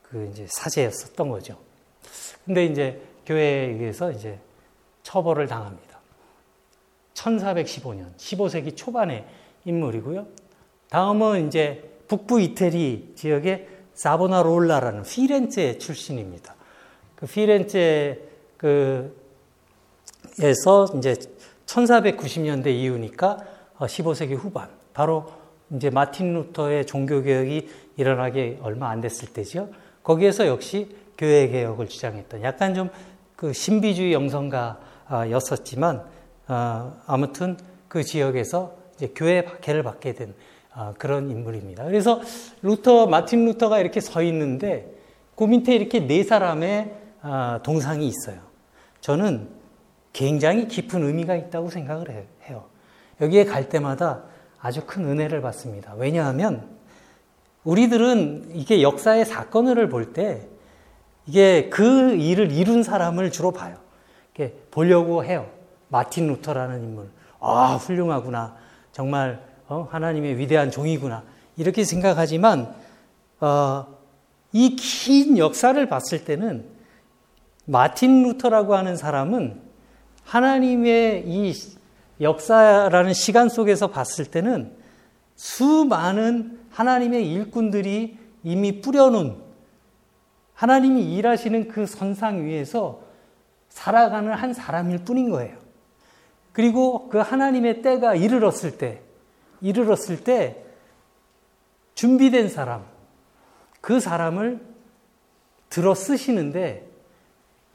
그 0.02 0.28
이제 0.32 0.46
사제였었던 0.48 1.28
거죠. 1.28 1.56
근데 2.44 2.66
이제 2.66 3.00
교회에 3.26 3.70
의해서 3.70 4.10
이제 4.10 4.38
처벌을 5.02 5.46
당합니다. 5.46 5.98
1415년, 7.14 8.14
15세기 8.16 8.76
초반의 8.76 9.24
인물이고요. 9.64 10.26
다음은 10.90 11.48
이제 11.48 11.90
북부 12.06 12.40
이태리 12.40 13.14
지역의 13.16 13.68
사보나롤라라는 13.94 15.04
피렌체 15.04 15.78
출신입니다. 15.78 16.54
그 17.16 17.26
피렌체 17.26 18.20
그 18.56 19.24
에서 20.40 20.86
이제 20.96 21.14
1490년대 21.66 22.68
이후니까 22.68 23.38
15세기 23.79 24.35
어, 24.35 24.37
후반 24.37 24.68
바로 24.92 25.33
이제 25.74 25.90
마틴 25.90 26.35
루터의 26.35 26.87
종교 26.87 27.22
개혁이 27.22 27.68
일어나기 27.96 28.59
얼마 28.62 28.90
안 28.90 29.00
됐을 29.00 29.29
때죠. 29.33 29.68
거기에서 30.03 30.46
역시 30.46 30.94
교회 31.16 31.48
개혁을 31.48 31.88
주장했던 31.88 32.42
약간 32.42 32.74
좀 32.74 32.90
그 33.37 33.53
신비주의 33.53 34.12
영성가였었지만 34.14 36.03
어, 36.48 37.00
아무튼 37.07 37.57
그 37.88 38.03
지역에서 38.03 38.74
이제 38.94 39.12
교회 39.14 39.44
박해를 39.44 39.83
받게 39.83 40.14
된 40.14 40.35
어, 40.74 40.94
그런 40.98 41.31
인물입니다. 41.31 41.85
그래서 41.85 42.20
루터 42.62 43.07
마틴 43.07 43.44
루터가 43.44 43.81
이렇게 43.81 44.00
서 44.00 44.22
있는데 44.22 44.92
그 45.37 45.44
밑에 45.44 45.74
이렇게 45.74 46.07
네 46.07 46.22
사람의 46.22 46.94
어, 47.22 47.59
동상이 47.62 48.07
있어요. 48.07 48.38
저는 49.00 49.48
굉장히 50.14 50.66
깊은 50.68 51.05
의미가 51.05 51.35
있다고 51.37 51.68
생각을 51.68 52.27
해요. 52.48 52.64
여기에 53.20 53.44
갈 53.44 53.68
때마다 53.68 54.22
아주 54.59 54.87
큰 54.87 55.05
은혜를 55.05 55.42
받습니다. 55.42 55.92
왜냐하면 55.98 56.66
우리들은 57.64 58.53
이게 58.55 58.81
역사의 58.83 59.27
사건을 59.27 59.90
볼 59.90 60.14
때 60.14 60.48
이게 61.27 61.68
그 61.68 62.12
일을 62.14 62.53
이룬 62.53 62.83
사람을 62.83 63.31
주로 63.31 63.50
봐요. 63.50 63.77
이렇게 64.35 64.55
보려고 64.70 65.24
해요. 65.24 65.48
마틴 65.88 66.27
루터라는 66.29 66.83
인물. 66.83 67.09
아, 67.40 67.77
훌륭하구나. 67.77 68.57
정말 68.92 69.42
어, 69.68 69.88
하나님의 69.90 70.38
위대한 70.38 70.70
종이구나. 70.70 71.22
이렇게 71.57 71.85
생각하지만 71.85 72.74
어, 73.40 73.87
이 74.53 74.77
긴 74.77 75.37
역사를 75.38 75.85
봤을 75.88 76.24
때는 76.24 76.66
마틴 77.64 78.22
루터라고 78.22 78.77
하는 78.77 78.96
사람은 78.96 79.61
하나님의 80.24 81.24
이 81.26 81.52
역사라는 82.20 83.12
시간 83.12 83.48
속에서 83.48 83.88
봤을 83.88 84.26
때는 84.26 84.72
수많은 85.37 86.60
하나님의 86.70 87.30
일꾼들이 87.32 88.18
이미 88.42 88.80
뿌려놓은 88.80 89.37
하나님이 90.54 91.14
일하시는 91.14 91.68
그 91.68 91.87
선상 91.87 92.46
위에서 92.46 93.02
살아가는 93.68 94.32
한 94.32 94.54
사람일 94.54 94.98
뿐인 95.04 95.30
거예요. 95.30 95.58
그리고 96.52 97.08
그 97.08 97.18
하나님의 97.18 97.82
때가 97.82 98.14
이르렀을 98.14 98.78
때, 98.78 99.00
이르렀을 99.60 100.22
때 100.22 100.64
준비된 101.96 102.48
사람, 102.48 102.84
그 103.80 103.98
사람을 103.98 104.60
들어 105.68 105.94
쓰시는데 105.94 106.88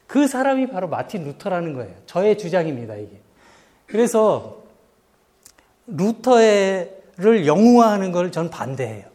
그 0.09 0.25
사람이 0.27 0.69
바로 0.69 0.87
마틴 0.87 1.23
루터라는 1.23 1.73
거예요. 1.73 1.93
저의 2.07 2.35
주장입니다, 2.35 2.95
이게. 2.95 3.21
그래서 3.85 4.63
루터를 5.85 7.45
영웅화하는 7.45 8.11
걸 8.11 8.31
전 8.31 8.49
반대해요. 8.49 9.05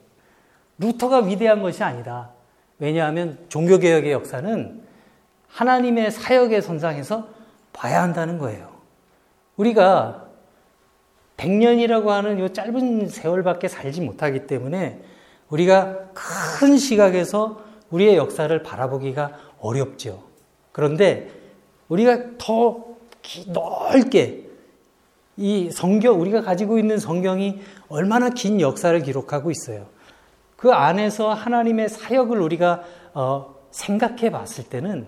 루터가 0.78 1.22
위대한 1.22 1.62
것이 1.62 1.82
아니다. 1.82 2.30
왜냐하면 2.78 3.38
종교개혁의 3.48 4.12
역사는 4.12 4.82
하나님의 5.48 6.12
사역의 6.12 6.62
선상에서 6.62 7.26
봐야 7.72 8.00
한다는 8.00 8.38
거예요. 8.38 8.68
우리가 9.56 10.28
100년이라고 11.36 12.06
하는 12.06 12.38
이 12.44 12.52
짧은 12.52 13.08
세월밖에 13.08 13.66
살지 13.66 14.00
못하기 14.00 14.46
때문에 14.46 15.02
우리가 15.48 16.10
큰 16.14 16.78
시각에서 16.78 17.62
우리의 17.90 18.16
역사를 18.16 18.62
바라보기가 18.62 19.32
어렵죠. 19.58 20.33
그런데 20.74 21.30
우리가 21.86 22.36
더 22.36 22.84
넓게 23.46 24.50
이 25.36 25.70
성경 25.70 26.20
우리가 26.20 26.42
가지고 26.42 26.80
있는 26.80 26.98
성경이 26.98 27.60
얼마나 27.88 28.28
긴 28.30 28.60
역사를 28.60 29.00
기록하고 29.00 29.52
있어요. 29.52 29.86
그 30.56 30.72
안에서 30.72 31.32
하나님의 31.32 31.88
사역을 31.88 32.40
우리가 32.40 32.82
어, 33.14 33.54
생각해 33.70 34.30
봤을 34.30 34.64
때는 34.64 35.06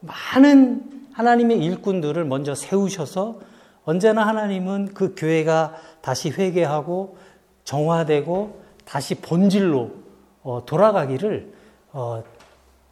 많은 0.00 1.08
하나님의 1.14 1.58
일꾼들을 1.64 2.22
먼저 2.26 2.54
세우셔서 2.54 3.40
언제나 3.84 4.26
하나님은 4.26 4.92
그 4.92 5.14
교회가 5.16 5.76
다시 6.02 6.28
회개하고 6.28 7.16
정화되고 7.64 8.60
다시 8.84 9.14
본질로 9.14 9.92
어, 10.42 10.62
돌아가기를 10.66 11.54
어, 11.92 12.22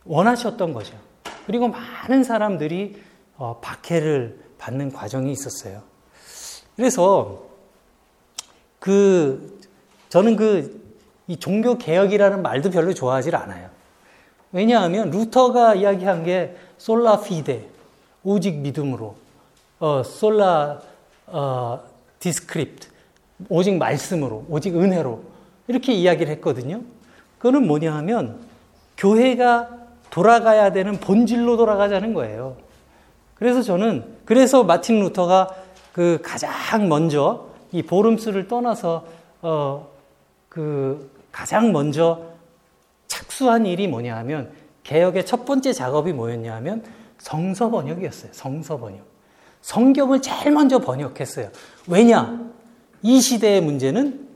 원하셨던 0.06 0.72
거죠. 0.72 1.07
그리고 1.48 1.66
많은 1.66 2.22
사람들이 2.22 3.02
어, 3.36 3.58
박해를 3.60 4.38
받는 4.58 4.92
과정이 4.92 5.32
있었어요. 5.32 5.82
그래서 6.76 7.48
그 8.78 9.58
저는 10.08 10.36
그 10.36 10.88
이 11.28 11.36
종교 11.36 11.76
개혁이라는 11.76 12.42
말도 12.42 12.70
별로 12.70 12.92
좋아하지 12.92 13.34
않아요. 13.36 13.68
왜냐하면 14.50 15.10
루터가 15.10 15.74
이야기한 15.74 16.24
게 16.24 16.56
sola 16.78 17.20
fide 17.20 17.68
오직 18.24 18.56
믿음으로 18.56 19.14
어 19.78 20.02
sola 20.02 20.80
어 21.26 21.80
scriptura 22.18 22.88
오직 23.50 23.76
말씀으로 23.76 24.46
오직 24.48 24.74
은혜로 24.74 25.22
이렇게 25.68 25.92
이야기를 25.92 26.32
했거든요. 26.32 26.80
그거는 27.36 27.66
뭐냐 27.66 27.94
하면 27.96 28.40
교회가 28.96 29.68
돌아가야 30.18 30.72
되는 30.72 30.98
본질로 30.98 31.56
돌아가자는 31.56 32.14
거예요. 32.14 32.56
그래서 33.34 33.62
저는 33.62 34.04
그래서 34.24 34.64
마틴 34.64 35.00
루터가 35.00 35.48
그 35.92 36.20
가장 36.22 36.88
먼저 36.88 37.46
이 37.72 37.82
보름스를 37.82 38.48
떠나서 38.48 39.04
어 39.42 39.98
그 40.48 41.10
가장 41.30 41.72
먼저 41.72 42.20
착수한 43.06 43.64
일이 43.64 43.86
뭐냐 43.86 44.16
하면 44.16 44.50
개혁의 44.82 45.24
첫 45.26 45.44
번째 45.44 45.72
작업이 45.72 46.12
뭐였냐 46.12 46.54
하면 46.56 46.82
성서 47.18 47.70
번역이었어요. 47.70 48.32
성서 48.32 48.78
번역. 48.78 49.06
성경을 49.60 50.22
제일 50.22 50.50
먼저 50.52 50.78
번역했어요. 50.78 51.50
왜냐? 51.86 52.50
이 53.02 53.20
시대의 53.20 53.60
문제는 53.60 54.28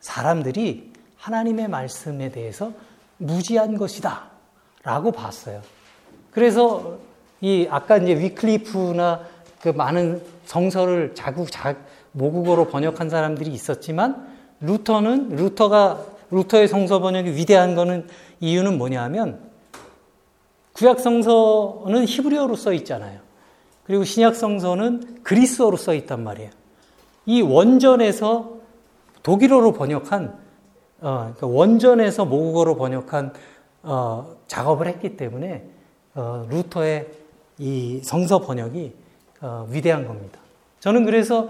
사람들이 0.00 0.92
하나님의 1.16 1.68
말씀에 1.68 2.30
대해서 2.30 2.72
무지한 3.16 3.76
것이다. 3.76 4.30
라고 4.84 5.10
봤어요. 5.12 5.62
그래서 6.30 6.98
이 7.40 7.66
아까 7.70 7.96
이제 7.96 8.16
위클리프나 8.18 9.20
그 9.60 9.70
많은 9.70 10.22
성서를 10.44 11.14
자국 11.14 11.50
자 11.50 11.74
모국어로 12.12 12.68
번역한 12.68 13.08
사람들이 13.08 13.50
있었지만 13.50 14.28
루터는 14.60 15.36
루터가 15.36 16.04
루터의 16.30 16.68
성서 16.68 17.00
번역이 17.00 17.30
위대한 17.32 17.74
거는 17.74 18.06
이유는 18.40 18.78
뭐냐하면 18.78 19.40
구약 20.74 21.00
성서는 21.00 22.04
히브리어로 22.06 22.56
써 22.56 22.72
있잖아요. 22.74 23.20
그리고 23.84 24.04
신약 24.04 24.34
성서는 24.34 25.22
그리스어로 25.22 25.76
써 25.76 25.94
있단 25.94 26.22
말이에요. 26.24 26.50
이 27.26 27.42
원전에서 27.42 28.54
독일어로 29.22 29.72
번역한 29.72 30.44
어, 31.00 31.32
그러니까 31.36 31.46
원전에서 31.46 32.24
모국어로 32.24 32.76
번역한 32.76 33.32
어, 33.84 34.36
작업을 34.48 34.86
했기 34.86 35.16
때문에 35.16 35.64
어, 36.14 36.46
루터의 36.50 37.08
이 37.58 38.00
성서 38.04 38.40
번역이 38.40 38.94
어, 39.40 39.66
위대한 39.70 40.06
겁니다. 40.06 40.40
저는 40.80 41.04
그래서 41.04 41.48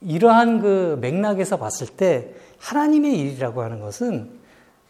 이러한 0.00 0.60
그 0.60 0.98
맥락에서 1.00 1.56
봤을 1.58 1.86
때 1.86 2.34
하나님의 2.58 3.18
일이라고 3.18 3.62
하는 3.62 3.80
것은 3.80 4.30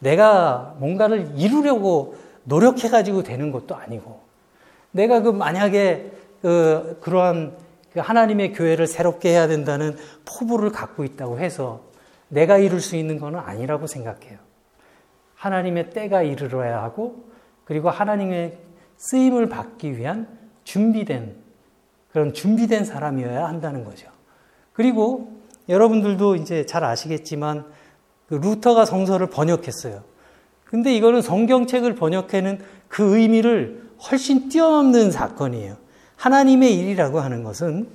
내가 0.00 0.74
뭔가를 0.78 1.32
이루려고 1.36 2.16
노력해가지고 2.44 3.22
되는 3.22 3.52
것도 3.52 3.74
아니고 3.74 4.20
내가 4.90 5.20
그 5.22 5.30
만약에 5.30 6.12
그 6.42 6.98
그러한 7.00 7.56
그 7.92 8.00
하나님의 8.00 8.52
교회를 8.52 8.86
새롭게 8.86 9.30
해야 9.30 9.46
된다는 9.46 9.96
포부를 10.24 10.70
갖고 10.70 11.04
있다고 11.04 11.38
해서 11.38 11.80
내가 12.28 12.58
이룰 12.58 12.80
수 12.80 12.96
있는 12.96 13.18
것은 13.18 13.38
아니라고 13.38 13.86
생각해요. 13.86 14.38
하나님의 15.44 15.90
때가 15.90 16.22
이르러야 16.22 16.82
하고 16.82 17.26
그리고 17.64 17.90
하나님의 17.90 18.58
쓰임을 18.96 19.50
받기 19.50 19.98
위한 19.98 20.26
준비된 20.64 21.36
그런 22.10 22.32
준비된 22.32 22.84
사람이어야 22.84 23.46
한다는 23.46 23.84
거죠. 23.84 24.08
그리고 24.72 25.32
여러분들도 25.68 26.36
이제 26.36 26.64
잘 26.64 26.82
아시겠지만 26.84 27.66
그 28.26 28.34
루터가 28.34 28.86
성서를 28.86 29.28
번역했어요. 29.28 30.02
근데 30.64 30.94
이거는 30.94 31.20
성경책을 31.20 31.94
번역하는 31.94 32.60
그 32.88 33.18
의미를 33.18 33.90
훨씬 34.10 34.48
뛰어넘는 34.48 35.10
사건이에요. 35.10 35.76
하나님의 36.16 36.74
일이라고 36.78 37.20
하는 37.20 37.44
것은 37.44 37.88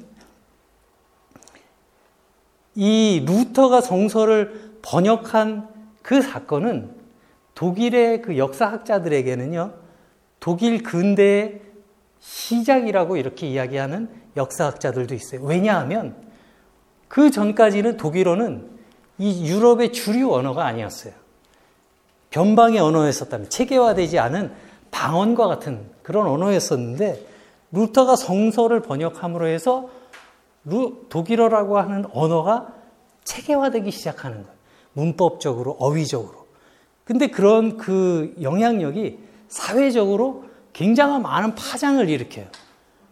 이 2.75 3.25
루터가 3.25 3.81
성서를 3.81 4.77
번역한 4.83 5.67
그 6.03 6.21
사건은 6.21 6.98
독일의 7.59 8.21
그 8.21 8.37
역사학자들에게는요, 8.37 9.73
독일 10.39 10.81
근대의 10.81 11.59
시작이라고 12.21 13.17
이렇게 13.17 13.47
이야기하는 13.47 14.07
역사학자들도 14.37 15.13
있어요. 15.13 15.41
왜냐하면 15.43 16.15
그 17.09 17.29
전까지는 17.29 17.97
독일어는 17.97 18.69
이 19.17 19.45
유럽의 19.49 19.91
주류 19.91 20.33
언어가 20.33 20.67
아니었어요. 20.67 21.13
변방의 22.29 22.79
언어였었다면 22.79 23.49
체계화되지 23.49 24.19
않은 24.19 24.53
방언과 24.91 25.47
같은 25.47 25.91
그런 26.01 26.27
언어였었는데 26.27 27.25
루터가 27.73 28.15
성서를 28.15 28.81
번역함으로 28.83 29.47
해서 29.47 29.89
루, 30.63 31.07
독일어라고 31.09 31.77
하는 31.77 32.05
언어가 32.13 32.73
체계화되기 33.25 33.91
시작하는 33.91 34.43
거예요. 34.43 34.57
문법적으로, 34.93 35.71
어휘적으로. 35.77 36.38
근데 37.09 37.25
그런 37.25 37.77
그 37.77 38.35
영향력이 38.39 39.17
사회적으로 39.47 40.43
굉장한 40.73 41.23
많은 41.23 41.55
파장을 41.55 42.07
일으켜요. 42.07 42.45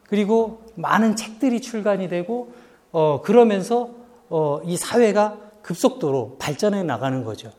그리고 0.07 0.61
많은 0.75 1.15
책들이 1.15 1.61
출간이 1.61 2.07
되고, 2.07 2.53
어, 2.91 3.23
그러면서, 3.23 3.89
어, 4.29 4.61
이 4.63 4.77
사회가 4.77 5.39
급속도로 5.63 6.35
발전해 6.37 6.83
나가는 6.83 7.23
거죠. 7.23 7.51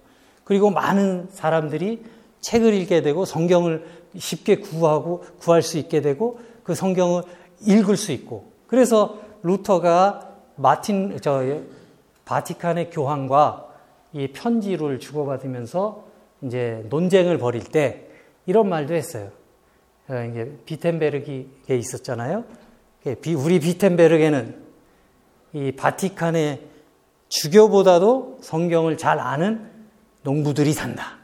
그리고 0.45 0.71
많은 0.71 1.27
사람들이 1.33 2.05
책을 2.41 2.73
읽게 2.73 3.03
되고 3.03 3.25
성경을 3.25 3.85
쉽게 4.17 4.61
구하고 4.61 5.25
구할 5.41 5.61
수 5.61 5.77
있게 5.77 6.03
되고 6.03 6.39
그 6.63 6.77
성경을 6.77 7.25
읽을 7.67 7.97
수 7.97 8.13
있고 8.13 8.45
그래서 8.69 9.19
루터가 9.43 10.37
마틴 10.55 11.19
저 11.21 11.43
바티칸의 12.25 12.91
교황과 12.91 13.67
이 14.13 14.29
편지를 14.29 15.01
주고받으면서 15.01 16.08
이제 16.43 16.85
논쟁을 16.89 17.39
벌일 17.39 17.65
때 17.65 18.07
이런 18.47 18.69
말도 18.69 18.95
했어요. 18.95 19.31
어, 20.09 20.27
이제 20.31 20.59
비텐베르기에 20.65 21.77
있었잖아요. 21.77 22.45
우리 23.37 23.61
비텐베르게는 23.61 24.63
이 25.55 25.73
바티칸의 25.73 26.63
주교보다도 27.29 28.39
성경을 28.43 28.97
잘 28.97 29.19
아는 29.19 29.71
농부들이 30.23 30.73
산다. 30.73 31.19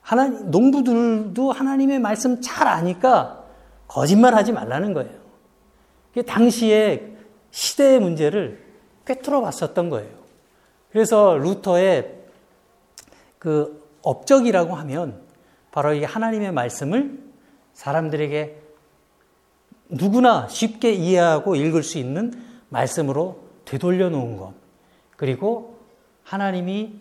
하나님, 0.00 0.50
농부들도 0.50 1.52
하나님의 1.52 1.98
말씀 1.98 2.40
잘 2.40 2.66
아니까 2.66 3.44
거짓말 3.86 4.34
하지 4.34 4.52
말라는 4.52 4.92
거예요. 4.94 5.18
당시에 6.26 7.16
시대의 7.50 8.00
문제를 8.00 8.64
꿰뚫어 9.04 9.40
봤었던 9.40 9.88
거예요. 9.88 10.10
그래서 10.90 11.36
루터의 11.36 12.17
그 13.38 13.86
업적이라고 14.02 14.74
하면 14.74 15.20
바로 15.70 15.92
이 15.94 16.04
하나님의 16.04 16.52
말씀을 16.52 17.18
사람들에게 17.74 18.56
누구나 19.90 20.48
쉽게 20.48 20.92
이해하고 20.92 21.56
읽을 21.56 21.82
수 21.82 21.98
있는 21.98 22.32
말씀으로 22.68 23.40
되돌려 23.64 24.10
놓은 24.10 24.36
것. 24.36 24.54
그리고 25.16 25.78
하나님이 26.24 27.00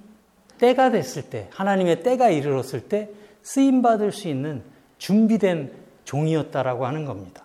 때가 0.58 0.92
됐을 0.92 1.30
때, 1.30 1.50
하나님의 1.52 2.04
때가 2.04 2.30
이르렀을 2.30 2.82
때 2.82 3.10
쓰임 3.42 3.82
받을 3.82 4.12
수 4.12 4.28
있는 4.28 4.64
준비된 4.98 5.74
종이었다라고 6.06 6.86
하는 6.86 7.06
겁니다. 7.06 7.44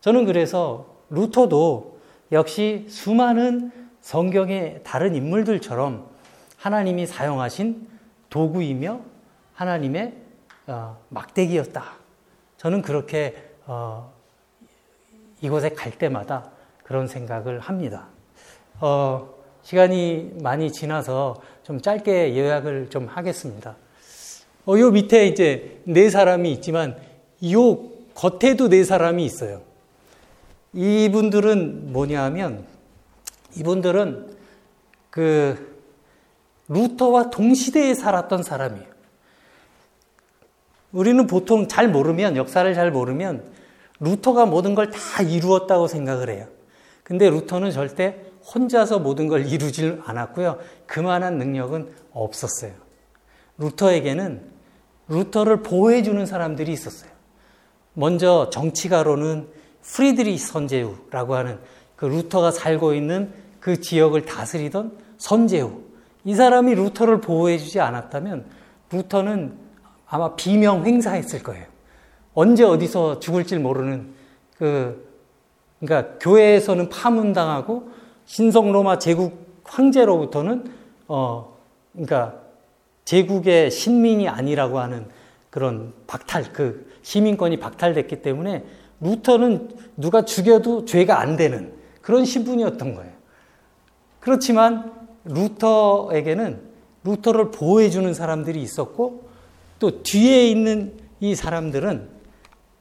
저는 0.00 0.24
그래서 0.24 0.96
루터도 1.10 1.98
역시 2.32 2.86
수많은 2.88 3.72
성경의 4.00 4.80
다른 4.84 5.14
인물들처럼 5.14 6.08
하나님이 6.66 7.06
사용하신 7.06 7.86
도구이며 8.28 9.00
하나님의 9.54 10.14
어, 10.66 10.98
막대기였다. 11.10 11.92
저는 12.56 12.82
그렇게 12.82 13.36
어, 13.66 14.12
이곳에 15.40 15.68
갈 15.68 15.92
때마다 15.92 16.50
그런 16.82 17.06
생각을 17.06 17.60
합니다. 17.60 18.08
어, 18.80 19.32
시간이 19.62 20.38
많이 20.42 20.72
지나서 20.72 21.36
좀 21.62 21.80
짧게 21.80 22.36
요약을 22.36 22.90
좀 22.90 23.06
하겠습니다. 23.06 23.76
어, 24.66 24.76
요 24.76 24.90
밑에 24.90 25.28
이제 25.28 25.80
네 25.84 26.10
사람이 26.10 26.50
있지만 26.54 26.96
요 27.52 27.78
겉에도 28.14 28.68
네 28.68 28.82
사람이 28.82 29.24
있어요. 29.24 29.62
이분들은 30.72 31.92
뭐냐 31.92 32.24
하면 32.24 32.66
이분들은 33.56 34.34
그 35.10 35.75
루터와 36.68 37.30
동시대에 37.30 37.94
살았던 37.94 38.42
사람이에요. 38.42 38.86
우리는 40.92 41.26
보통 41.26 41.68
잘 41.68 41.88
모르면 41.88 42.36
역사를 42.36 42.72
잘 42.74 42.90
모르면 42.90 43.44
루터가 44.00 44.46
모든 44.46 44.74
걸 44.74 44.90
다 44.90 45.22
이루었다고 45.22 45.88
생각을 45.88 46.30
해요. 46.30 46.46
근데 47.02 47.28
루터는 47.30 47.70
절대 47.70 48.22
혼자서 48.54 48.98
모든 48.98 49.28
걸 49.28 49.46
이루질 49.46 50.02
않았고요. 50.04 50.58
그만한 50.86 51.38
능력은 51.38 51.92
없었어요. 52.12 52.72
루터에게는 53.58 54.42
루터를 55.08 55.62
보호해주는 55.62 56.24
사람들이 56.26 56.72
있었어요. 56.72 57.10
먼저 57.94 58.50
정치가로는 58.50 59.48
프리드리히 59.82 60.36
선제후라고 60.36 61.34
하는 61.34 61.58
그 61.94 62.06
루터가 62.06 62.50
살고 62.50 62.94
있는 62.94 63.32
그 63.60 63.80
지역을 63.80 64.26
다스리던 64.26 64.98
선제후. 65.16 65.85
이 66.26 66.34
사람이 66.34 66.74
루터를 66.74 67.20
보호해주지 67.20 67.78
않았다면 67.78 68.46
루터는 68.90 69.56
아마 70.08 70.34
비명횡사했을 70.34 71.44
거예요. 71.44 71.64
언제 72.34 72.64
어디서 72.64 73.20
죽을지 73.20 73.56
모르는 73.58 74.12
그 74.58 75.08
그러니까 75.78 76.18
교회에서는 76.18 76.88
파문당하고 76.88 77.90
신성 78.24 78.72
로마 78.72 78.98
제국 78.98 79.62
황제로부터는 79.62 80.64
어 81.06 81.56
그러니까 81.92 82.34
제국의 83.04 83.70
신민이 83.70 84.28
아니라고 84.28 84.80
하는 84.80 85.06
그런 85.50 85.94
박탈 86.08 86.52
그 86.52 86.90
시민권이 87.02 87.60
박탈됐기 87.60 88.22
때문에 88.22 88.64
루터는 89.00 89.68
누가 89.96 90.22
죽여도 90.22 90.86
죄가 90.86 91.20
안 91.20 91.36
되는 91.36 91.72
그런 92.02 92.24
신분이었던 92.24 92.94
거예요. 92.96 93.12
그렇지만 94.18 95.05
루터에게는 95.26 96.60
루터를 97.04 97.50
보호해 97.50 97.90
주는 97.90 98.12
사람들이 98.14 98.60
있었고 98.62 99.28
또 99.78 100.02
뒤에 100.02 100.48
있는 100.48 100.98
이 101.20 101.34
사람들은 101.34 102.08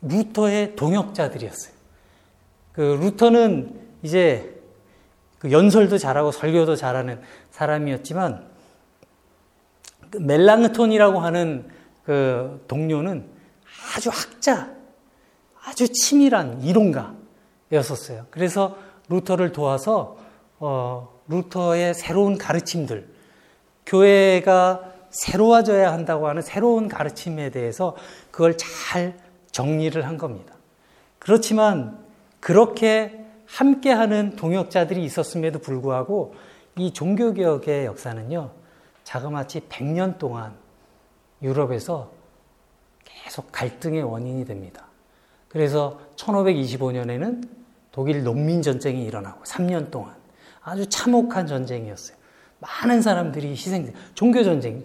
루터의 0.01 0.75
동역자들이었어요. 0.75 1.73
그 2.71 2.81
루터는 3.01 3.79
이제 4.03 4.61
그 5.39 5.51
연설도 5.51 5.97
잘하고 5.97 6.31
설교도 6.31 6.75
잘하는 6.75 7.21
사람이었지만 7.51 8.45
그 10.09 10.17
멜랑톤이라고 10.17 11.19
하는 11.19 11.67
그 12.03 12.63
동료는 12.67 13.29
아주 13.95 14.09
학자, 14.09 14.69
아주 15.63 15.87
치밀한 15.91 16.61
이론가였었어요. 16.61 18.27
그래서 18.29 18.77
루터를 19.09 19.51
도와서 19.51 20.17
어, 20.59 21.14
루터의 21.27 21.93
새로운 21.93 22.37
가르침들, 22.37 23.07
교회가 23.85 24.93
새로워져야 25.09 25.91
한다고 25.93 26.27
하는 26.27 26.41
새로운 26.41 26.87
가르침에 26.87 27.49
대해서 27.49 27.95
그걸 28.31 28.57
잘 28.57 29.17
정리를 29.51 30.05
한 30.05 30.17
겁니다. 30.17 30.55
그렇지만 31.19 31.97
그렇게 32.39 33.25
함께하는 33.47 34.35
동역자들이 34.35 35.03
있었음에도 35.03 35.59
불구하고 35.59 36.35
이 36.77 36.91
종교개혁의 36.91 37.85
역사는요, 37.85 38.51
자그마치 39.03 39.61
100년 39.69 40.17
동안 40.17 40.53
유럽에서 41.41 42.11
계속 43.03 43.51
갈등의 43.51 44.03
원인이 44.03 44.45
됩니다. 44.45 44.87
그래서 45.47 45.99
1525년에는 46.17 47.47
독일 47.91 48.23
농민전쟁이 48.23 49.05
일어나고 49.05 49.43
3년 49.43 49.89
동안 49.89 50.24
아주 50.65 50.87
참혹한 50.87 51.45
전쟁이었어요. 51.45 52.17
많은 52.59 53.01
사람들이 53.01 53.51
희생돼 53.51 53.93
종교 54.15 54.43
전쟁이. 54.43 54.83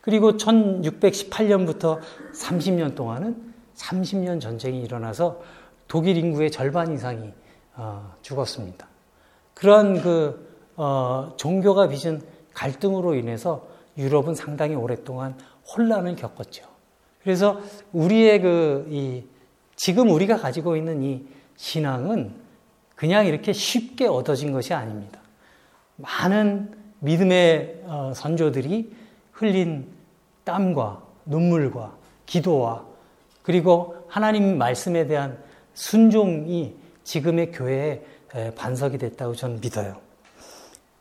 그리고 0.00 0.36
1618년부터 0.38 2.00
30년 2.32 2.94
동안은 2.94 3.54
30년 3.74 4.40
전쟁이 4.40 4.82
일어나서 4.82 5.42
독일 5.86 6.16
인구의 6.16 6.50
절반 6.50 6.92
이상이 6.92 7.32
어, 7.74 8.14
죽었습니다. 8.22 8.88
그러한 9.54 10.00
그 10.00 10.48
어, 10.76 11.34
종교가 11.36 11.88
빚은 11.88 12.22
갈등으로 12.54 13.14
인해서 13.14 13.68
유럽은 13.98 14.34
상당히 14.34 14.74
오랫동안 14.74 15.36
혼란을 15.74 16.16
겪었죠. 16.16 16.64
그래서 17.22 17.60
우리의 17.92 18.40
그, 18.40 18.86
이, 18.88 19.24
지금 19.74 20.10
우리가 20.10 20.38
가지고 20.38 20.76
있는 20.76 21.02
이 21.02 21.26
신앙은 21.56 22.45
그냥 22.96 23.26
이렇게 23.26 23.52
쉽게 23.52 24.06
얻어진 24.06 24.52
것이 24.52 24.74
아닙니다. 24.74 25.20
많은 25.96 26.74
믿음의 27.00 27.82
어, 27.84 28.12
선조들이 28.16 28.92
흘린 29.32 29.86
땀과 30.44 31.02
눈물과 31.26 31.94
기도와 32.24 32.84
그리고 33.42 33.94
하나님 34.08 34.58
말씀에 34.58 35.06
대한 35.06 35.38
순종이 35.74 36.74
지금의 37.04 37.52
교회의 37.52 38.02
반석이 38.56 38.98
됐다고 38.98 39.34
저는 39.34 39.60
믿어요. 39.60 40.00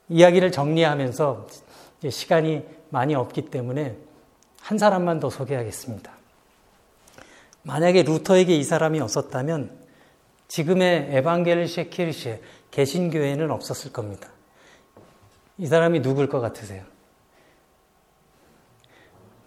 이야기를 0.10 0.51
정리하면서 0.51 1.47
시간이 2.10 2.63
많이 2.89 3.15
없기 3.15 3.49
때문에 3.49 3.97
한 4.62 4.77
사람만 4.77 5.19
더 5.19 5.29
소개하겠습니다. 5.29 6.12
만약에 7.63 8.03
루터에게 8.03 8.55
이 8.55 8.63
사람이 8.63 8.99
없었다면 8.99 9.84
지금의 10.47 11.08
에반게르시에 11.12 11.86
키르시에 11.89 12.41
개신교회는 12.71 13.51
없었을 13.51 13.91
겁니다. 13.91 14.29
이 15.58 15.67
사람이 15.67 16.01
누굴 16.01 16.27
것 16.27 16.41
같으세요? 16.41 16.84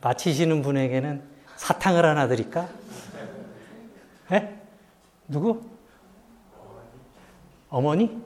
마치시는 0.01 0.63
분에게는 0.63 1.23
사탕을 1.57 2.05
하나 2.05 2.29
드릴까? 2.29 2.69
에? 4.33 4.59
누구? 5.27 5.63
어머니? 7.69 8.23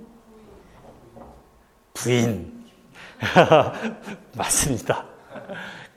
부인. 1.94 2.64
맞습니다. 4.36 5.06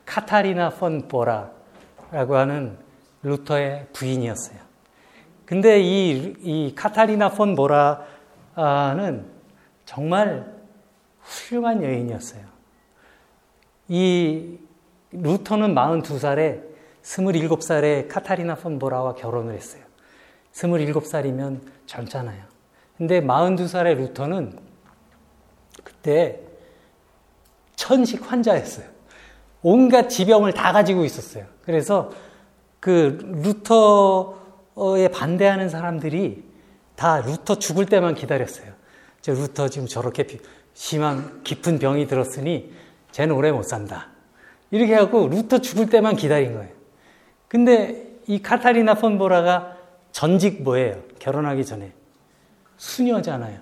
카타리나 0.05 0.69
폰 0.69 1.07
보라라고 1.07 2.35
하는 2.35 2.77
루터의 3.23 3.87
부인이었어요. 3.93 4.64
근데 5.45 5.79
이, 5.79 6.35
이 6.41 6.73
카타리나 6.75 7.29
폰 7.29 7.55
보라는 7.55 9.25
정말 9.85 10.53
훌륭한 11.21 11.83
여인이었어요. 11.83 12.43
이 13.87 14.57
루터는 15.11 15.75
42살에 15.75 16.63
27살에 17.03 18.07
카타리나 18.07 18.55
폰 18.55 18.79
보라와 18.79 19.13
결혼을 19.13 19.53
했어요. 19.53 19.83
27살이면 20.53 21.61
젊잖아요. 21.85 22.43
근데 22.97 23.21
42살의 23.21 23.97
루터는 23.97 24.57
그때 25.83 26.39
천식 27.75 28.31
환자였어요. 28.31 28.87
온갖 29.61 30.07
지병을 30.09 30.53
다 30.53 30.71
가지고 30.71 31.03
있었어요. 31.03 31.45
그래서 31.63 32.11
그 32.79 33.17
루터 33.43 34.44
에 34.77 35.07
반대하는 35.07 35.69
사람들이 35.69 36.43
다 36.95 37.21
루터 37.21 37.59
죽을 37.59 37.85
때만 37.85 38.15
기다렸어요. 38.15 38.73
저 39.21 39.33
루터 39.33 39.69
지금 39.69 39.87
저렇게 39.87 40.27
심한 40.73 41.41
깊은 41.43 41.79
병이 41.79 42.07
들었으니 42.07 42.73
쟤는 43.11 43.35
오래 43.35 43.51
못 43.51 43.63
산다. 43.63 44.09
이렇게 44.71 44.93
하고 44.93 45.27
루터 45.27 45.59
죽을 45.59 45.89
때만 45.89 46.17
기다린 46.17 46.53
거예요. 46.53 46.69
근데 47.47 48.19
이 48.27 48.41
카타리나 48.41 48.95
폰 48.95 49.22
보라가 49.22 49.77
전직 50.11 50.63
뭐예요? 50.63 51.01
결혼하기 51.19 51.65
전에. 51.65 51.93
수녀잖아요. 52.77 53.59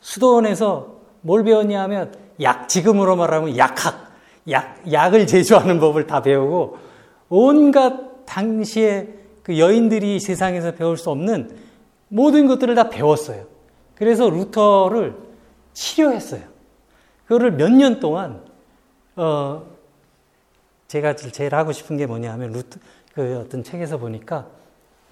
수도원에서 0.00 0.98
뭘 1.20 1.44
배웠냐 1.44 1.82
하면 1.82 2.14
약, 2.40 2.68
지금으로 2.68 3.16
말하면 3.16 3.58
약학, 3.58 4.12
약, 4.50 4.82
약을 4.90 5.26
제조하는 5.26 5.80
법을 5.80 6.06
다 6.06 6.22
배우고 6.22 6.78
온갖 7.28 8.24
당시에 8.24 9.17
그 9.48 9.58
여인들이 9.58 10.20
세상에서 10.20 10.72
배울 10.72 10.98
수 10.98 11.08
없는 11.08 11.56
모든 12.08 12.46
것들을 12.46 12.74
다 12.74 12.90
배웠어요. 12.90 13.46
그래서 13.94 14.28
루터를 14.28 15.16
치료했어요. 15.72 16.42
그거를 17.24 17.52
몇 17.52 17.70
년 17.70 17.98
동안, 17.98 18.42
어, 19.16 19.64
제가 20.86 21.16
제일 21.16 21.54
하고 21.54 21.72
싶은 21.72 21.96
게 21.96 22.04
뭐냐 22.04 22.30
하면 22.34 22.52
루터, 22.52 22.78
그 23.14 23.38
어떤 23.38 23.64
책에서 23.64 23.96
보니까 23.96 24.48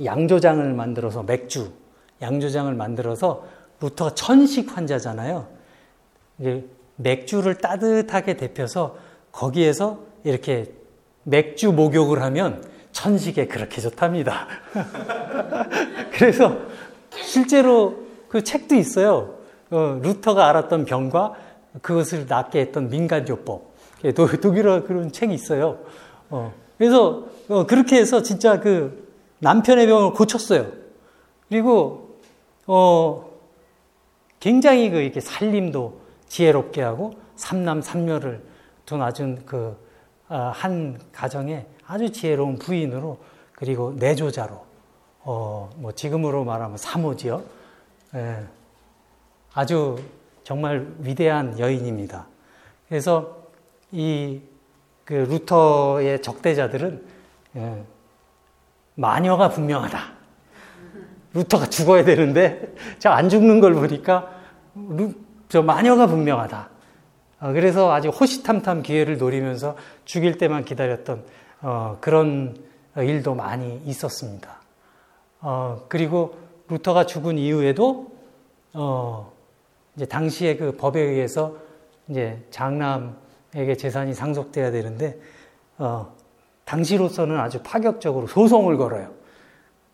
양조장을 0.05 0.71
만들어서 0.75 1.23
맥주, 1.23 1.73
양조장을 2.21 2.75
만들어서 2.75 3.47
루터가 3.81 4.15
천식 4.17 4.77
환자잖아요. 4.77 5.49
이제 6.41 6.63
맥주를 6.97 7.55
따뜻하게 7.57 8.37
데펴서 8.37 8.99
거기에서 9.33 10.01
이렇게 10.25 10.71
맥주 11.23 11.73
목욕을 11.73 12.21
하면 12.21 12.76
천식에 12.97 13.47
그렇게 13.47 13.83
좋답니다. 13.83 14.47
그래서 16.13 16.57
실제로 17.11 18.07
그 18.29 18.43
책도 18.43 18.75
있어요. 18.75 19.35
어, 19.71 20.01
루터가 20.03 20.49
알았던 20.49 20.87
병과 20.87 21.35
그것을 21.83 22.25
낫게 22.27 22.59
했던 22.59 22.89
민간요법. 22.89 23.77
독일어 24.41 24.85
그런 24.85 25.13
책이 25.13 25.35
있어요. 25.35 25.79
어, 26.31 26.55
그래서 26.79 27.27
어, 27.49 27.67
그렇게 27.67 27.97
해서 27.97 28.23
진짜 28.23 28.61
그 28.61 29.07
남편의 29.41 29.87
병을 29.87 30.13
고쳤어요. 30.15 30.73
그리고 31.51 32.19
어, 32.67 33.31
굉장히 34.41 34.89
그 34.89 35.01
이렇게 35.01 35.21
살림도 35.21 36.01
지혜롭게 36.29 36.81
하고 36.81 37.13
삼남 37.37 37.83
삼녀를 37.83 38.43
둔 38.87 39.03
아주 39.03 39.37
그한 39.45 39.77
아, 40.29 40.53
가정에 41.13 41.67
아주 41.87 42.11
지혜로운 42.11 42.59
부인으로 42.59 43.19
그리고 43.53 43.93
내조자로 43.97 44.65
어, 45.21 45.71
뭐 45.77 45.93
지금으로 45.93 46.45
말하면 46.45 46.77
사모지요. 46.77 47.43
예, 48.15 48.45
아주 49.55 49.99
정말 50.45 50.87
위대한 51.01 51.59
여인입니다. 51.59 52.27
그래서 52.89 53.37
이 53.93 54.41
그 55.07 55.15
루터의 55.15 56.21
적대자들은 56.21 57.03
예, 57.57 57.85
마녀가 58.97 59.49
분명하다. 59.49 59.99
루터가 61.33 61.67
죽어야 61.67 62.05
되는데 62.05 62.75
저 62.99 63.11
안 63.11 63.29
죽는 63.29 63.61
걸 63.61 63.75
보니까 63.75 64.29
루, 64.75 65.15
저 65.49 65.63
마녀가 65.63 66.09
분명하다. 66.09 66.69
어, 67.39 67.53
그래서 67.53 67.93
아주 67.93 68.09
호시탐탐 68.09 68.83
기회를 68.83 69.17
노리면서 69.19 69.77
죽일 70.05 70.39
때만 70.39 70.65
기다렸던 70.65 71.25
어, 71.63 71.99
그런 72.01 72.57
일도 72.97 73.35
많이 73.35 73.81
있었습니다. 73.85 74.61
어, 75.41 75.85
그리고 75.89 76.37
루터가 76.69 77.07
죽은 77.07 77.39
이후에도 77.39 78.11
어, 78.73 79.33
이제 79.95 80.07
당시에 80.07 80.57
그 80.57 80.73
법에 80.77 81.01
의해서 81.01 81.57
이제 82.09 82.43
장남에게 82.51 83.77
재산이 83.79 84.15
상속돼야 84.15 84.71
되는데 84.71 85.19
어, 85.79 86.15
당시로서는 86.65 87.39
아주 87.39 87.63
파격적으로 87.63 88.27
소송을 88.27 88.77
걸어요. 88.77 89.11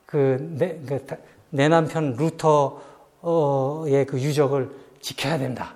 그 0.07 0.39
내, 0.59 0.79
그, 0.87 1.07
내 1.51 1.69
남편 1.69 2.17
루터의 2.17 4.07
그 4.07 4.21
유적을 4.21 4.71
지켜야 5.01 5.39
된다. 5.39 5.75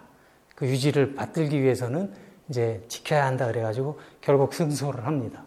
그 0.55 0.67
유지를 0.67 1.15
받들기 1.15 1.63
위해서는 1.63 2.13
이제 2.49 2.83
지켜야 2.89 3.27
한다 3.27 3.47
그래가지고 3.47 3.99
결국 4.21 4.55
승소를 4.55 5.07
합니다. 5.07 5.46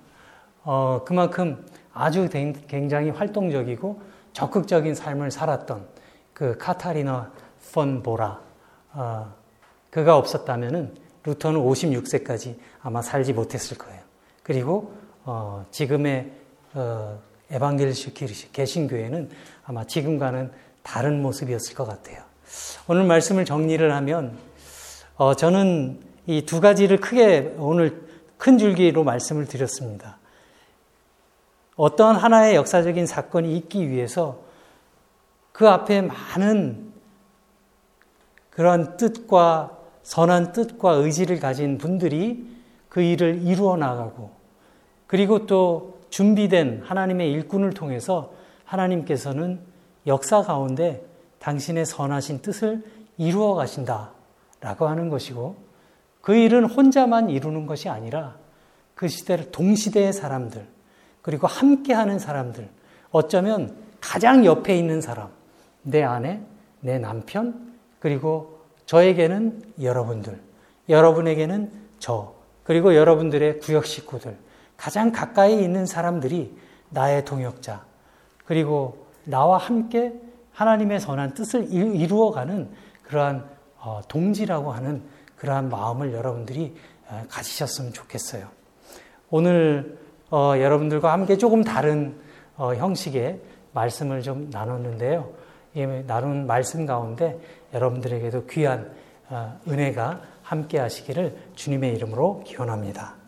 어, 0.64 1.02
그만큼 1.06 1.66
아주 1.94 2.28
굉장히 2.68 3.10
활동적이고 3.10 4.02
적극적인 4.34 4.96
삶을 4.96 5.32
살았던 5.32 5.88
그 6.34 6.58
카타리나 6.58 7.32
펀 7.74 8.04
보라 8.04 8.40
어, 8.94 9.34
그가 9.90 10.18
없었다면은 10.18 10.96
루터는 11.24 11.60
56세까지 11.60 12.56
아마 12.82 13.02
살지 13.02 13.34
못했을 13.34 13.78
거예요. 13.78 14.02
그리고 14.44 14.94
어, 15.26 15.66
지금의 15.72 16.32
어, 16.74 17.20
에반겔리시 17.52 18.14
개신교회는 18.54 19.30
아마 19.66 19.84
지금과는 19.84 20.52
다른 20.84 21.22
모습이었을 21.22 21.76
것 21.76 21.86
같아요. 21.86 22.24
오늘 22.88 23.04
말씀을 23.04 23.46
정리를 23.46 23.94
하면 23.94 24.38
어, 25.18 25.34
저는 25.34 26.00
이 26.28 26.46
두 26.46 26.62
가지를 26.62 27.00
크게 27.00 27.56
오늘 27.58 28.08
큰 28.38 28.60
줄기로 28.60 29.04
말씀을 29.04 29.48
드렸습니다. 29.48 30.19
어떠한 31.80 32.18
하나의 32.18 32.56
역사적인 32.56 33.06
사건이 33.06 33.56
있기 33.56 33.90
위해서 33.90 34.42
그 35.54 35.70
앞에 35.70 36.02
많은 36.02 36.92
그러한 38.50 38.98
뜻과 38.98 39.78
선한 40.04 40.52
뜻과 40.52 40.92
의지를 40.92 41.40
가진 41.40 41.78
분들이 41.78 42.46
그 42.90 43.02
일을 43.02 43.44
이루어 43.44 43.78
나가고 43.78 44.32
그리고 45.08 45.46
또 45.46 46.02
준비된 46.10 46.82
하나님의 46.84 47.32
일꾼을 47.32 47.72
통해서 47.72 48.34
하나님께서는 48.66 49.62
역사 50.06 50.42
가운데 50.42 51.06
당신의 51.40 51.86
선하신 51.86 52.42
뜻을 52.42 52.84
이루어 53.18 53.56
가신다 53.56 54.12
라고 54.60 54.86
하는 54.86 55.08
것이고 55.08 55.56
그 56.20 56.36
일은 56.36 56.66
혼자만 56.66 57.30
이루는 57.30 57.68
것이 57.68 57.88
아니라 57.88 58.36
그 58.96 59.08
시대를 59.08 59.52
동시대의 59.52 60.12
사람들 60.12 60.79
그리고 61.30 61.46
함께하는 61.46 62.18
사람들. 62.18 62.68
어쩌면 63.12 63.76
가장 64.02 64.46
옆에 64.46 64.76
있는 64.76 65.00
사람. 65.00 65.30
내 65.84 66.02
아내 66.02 66.42
내 66.80 66.98
남편 66.98 67.76
그리고 68.00 68.62
저에게는 68.88 69.62
여러분들. 69.80 70.42
여러분에게는 70.90 71.72
저 72.00 72.34
그리고 72.64 72.96
여러분들의 72.96 73.60
구역 73.60 73.86
식구들. 73.86 74.36
가장 74.76 75.12
가까이 75.12 75.62
있는 75.62 75.86
사람들이 75.86 76.58
나의 76.90 77.26
동역자. 77.26 77.86
그리고 78.46 79.06
나와 79.24 79.60
함께 79.60 80.20
하나님의 80.54 81.00
선한 81.00 81.36
뜻을 81.36 81.72
이루어가는 81.72 82.72
그러한 83.04 83.48
어, 83.78 84.02
동지라고 84.08 84.72
하는 84.72 85.04
그러한 85.36 85.70
마음을 85.70 86.12
여러분들이 86.12 86.76
어, 87.08 87.24
가지셨으면 87.30 87.94
좋겠어요. 87.94 88.48
오늘 89.30 89.99
어, 90.32 90.54
여러분들과 90.60 91.12
함께 91.12 91.38
조금 91.38 91.64
다른 91.64 92.16
형식의 92.58 93.40
말씀을 93.74 94.22
좀 94.22 94.50
나눴는데요. 94.52 95.30
이 95.76 95.86
나눈 96.06 96.46
말씀 96.46 96.86
가운데 96.86 97.40
여러분들에게도 97.74 98.46
귀한 98.48 98.92
은혜가 99.68 100.22
함께 100.44 100.80
하시기를 100.80 101.38
주님의 101.56 101.96
이름으로 101.96 102.44
기원합니다. 102.46 103.19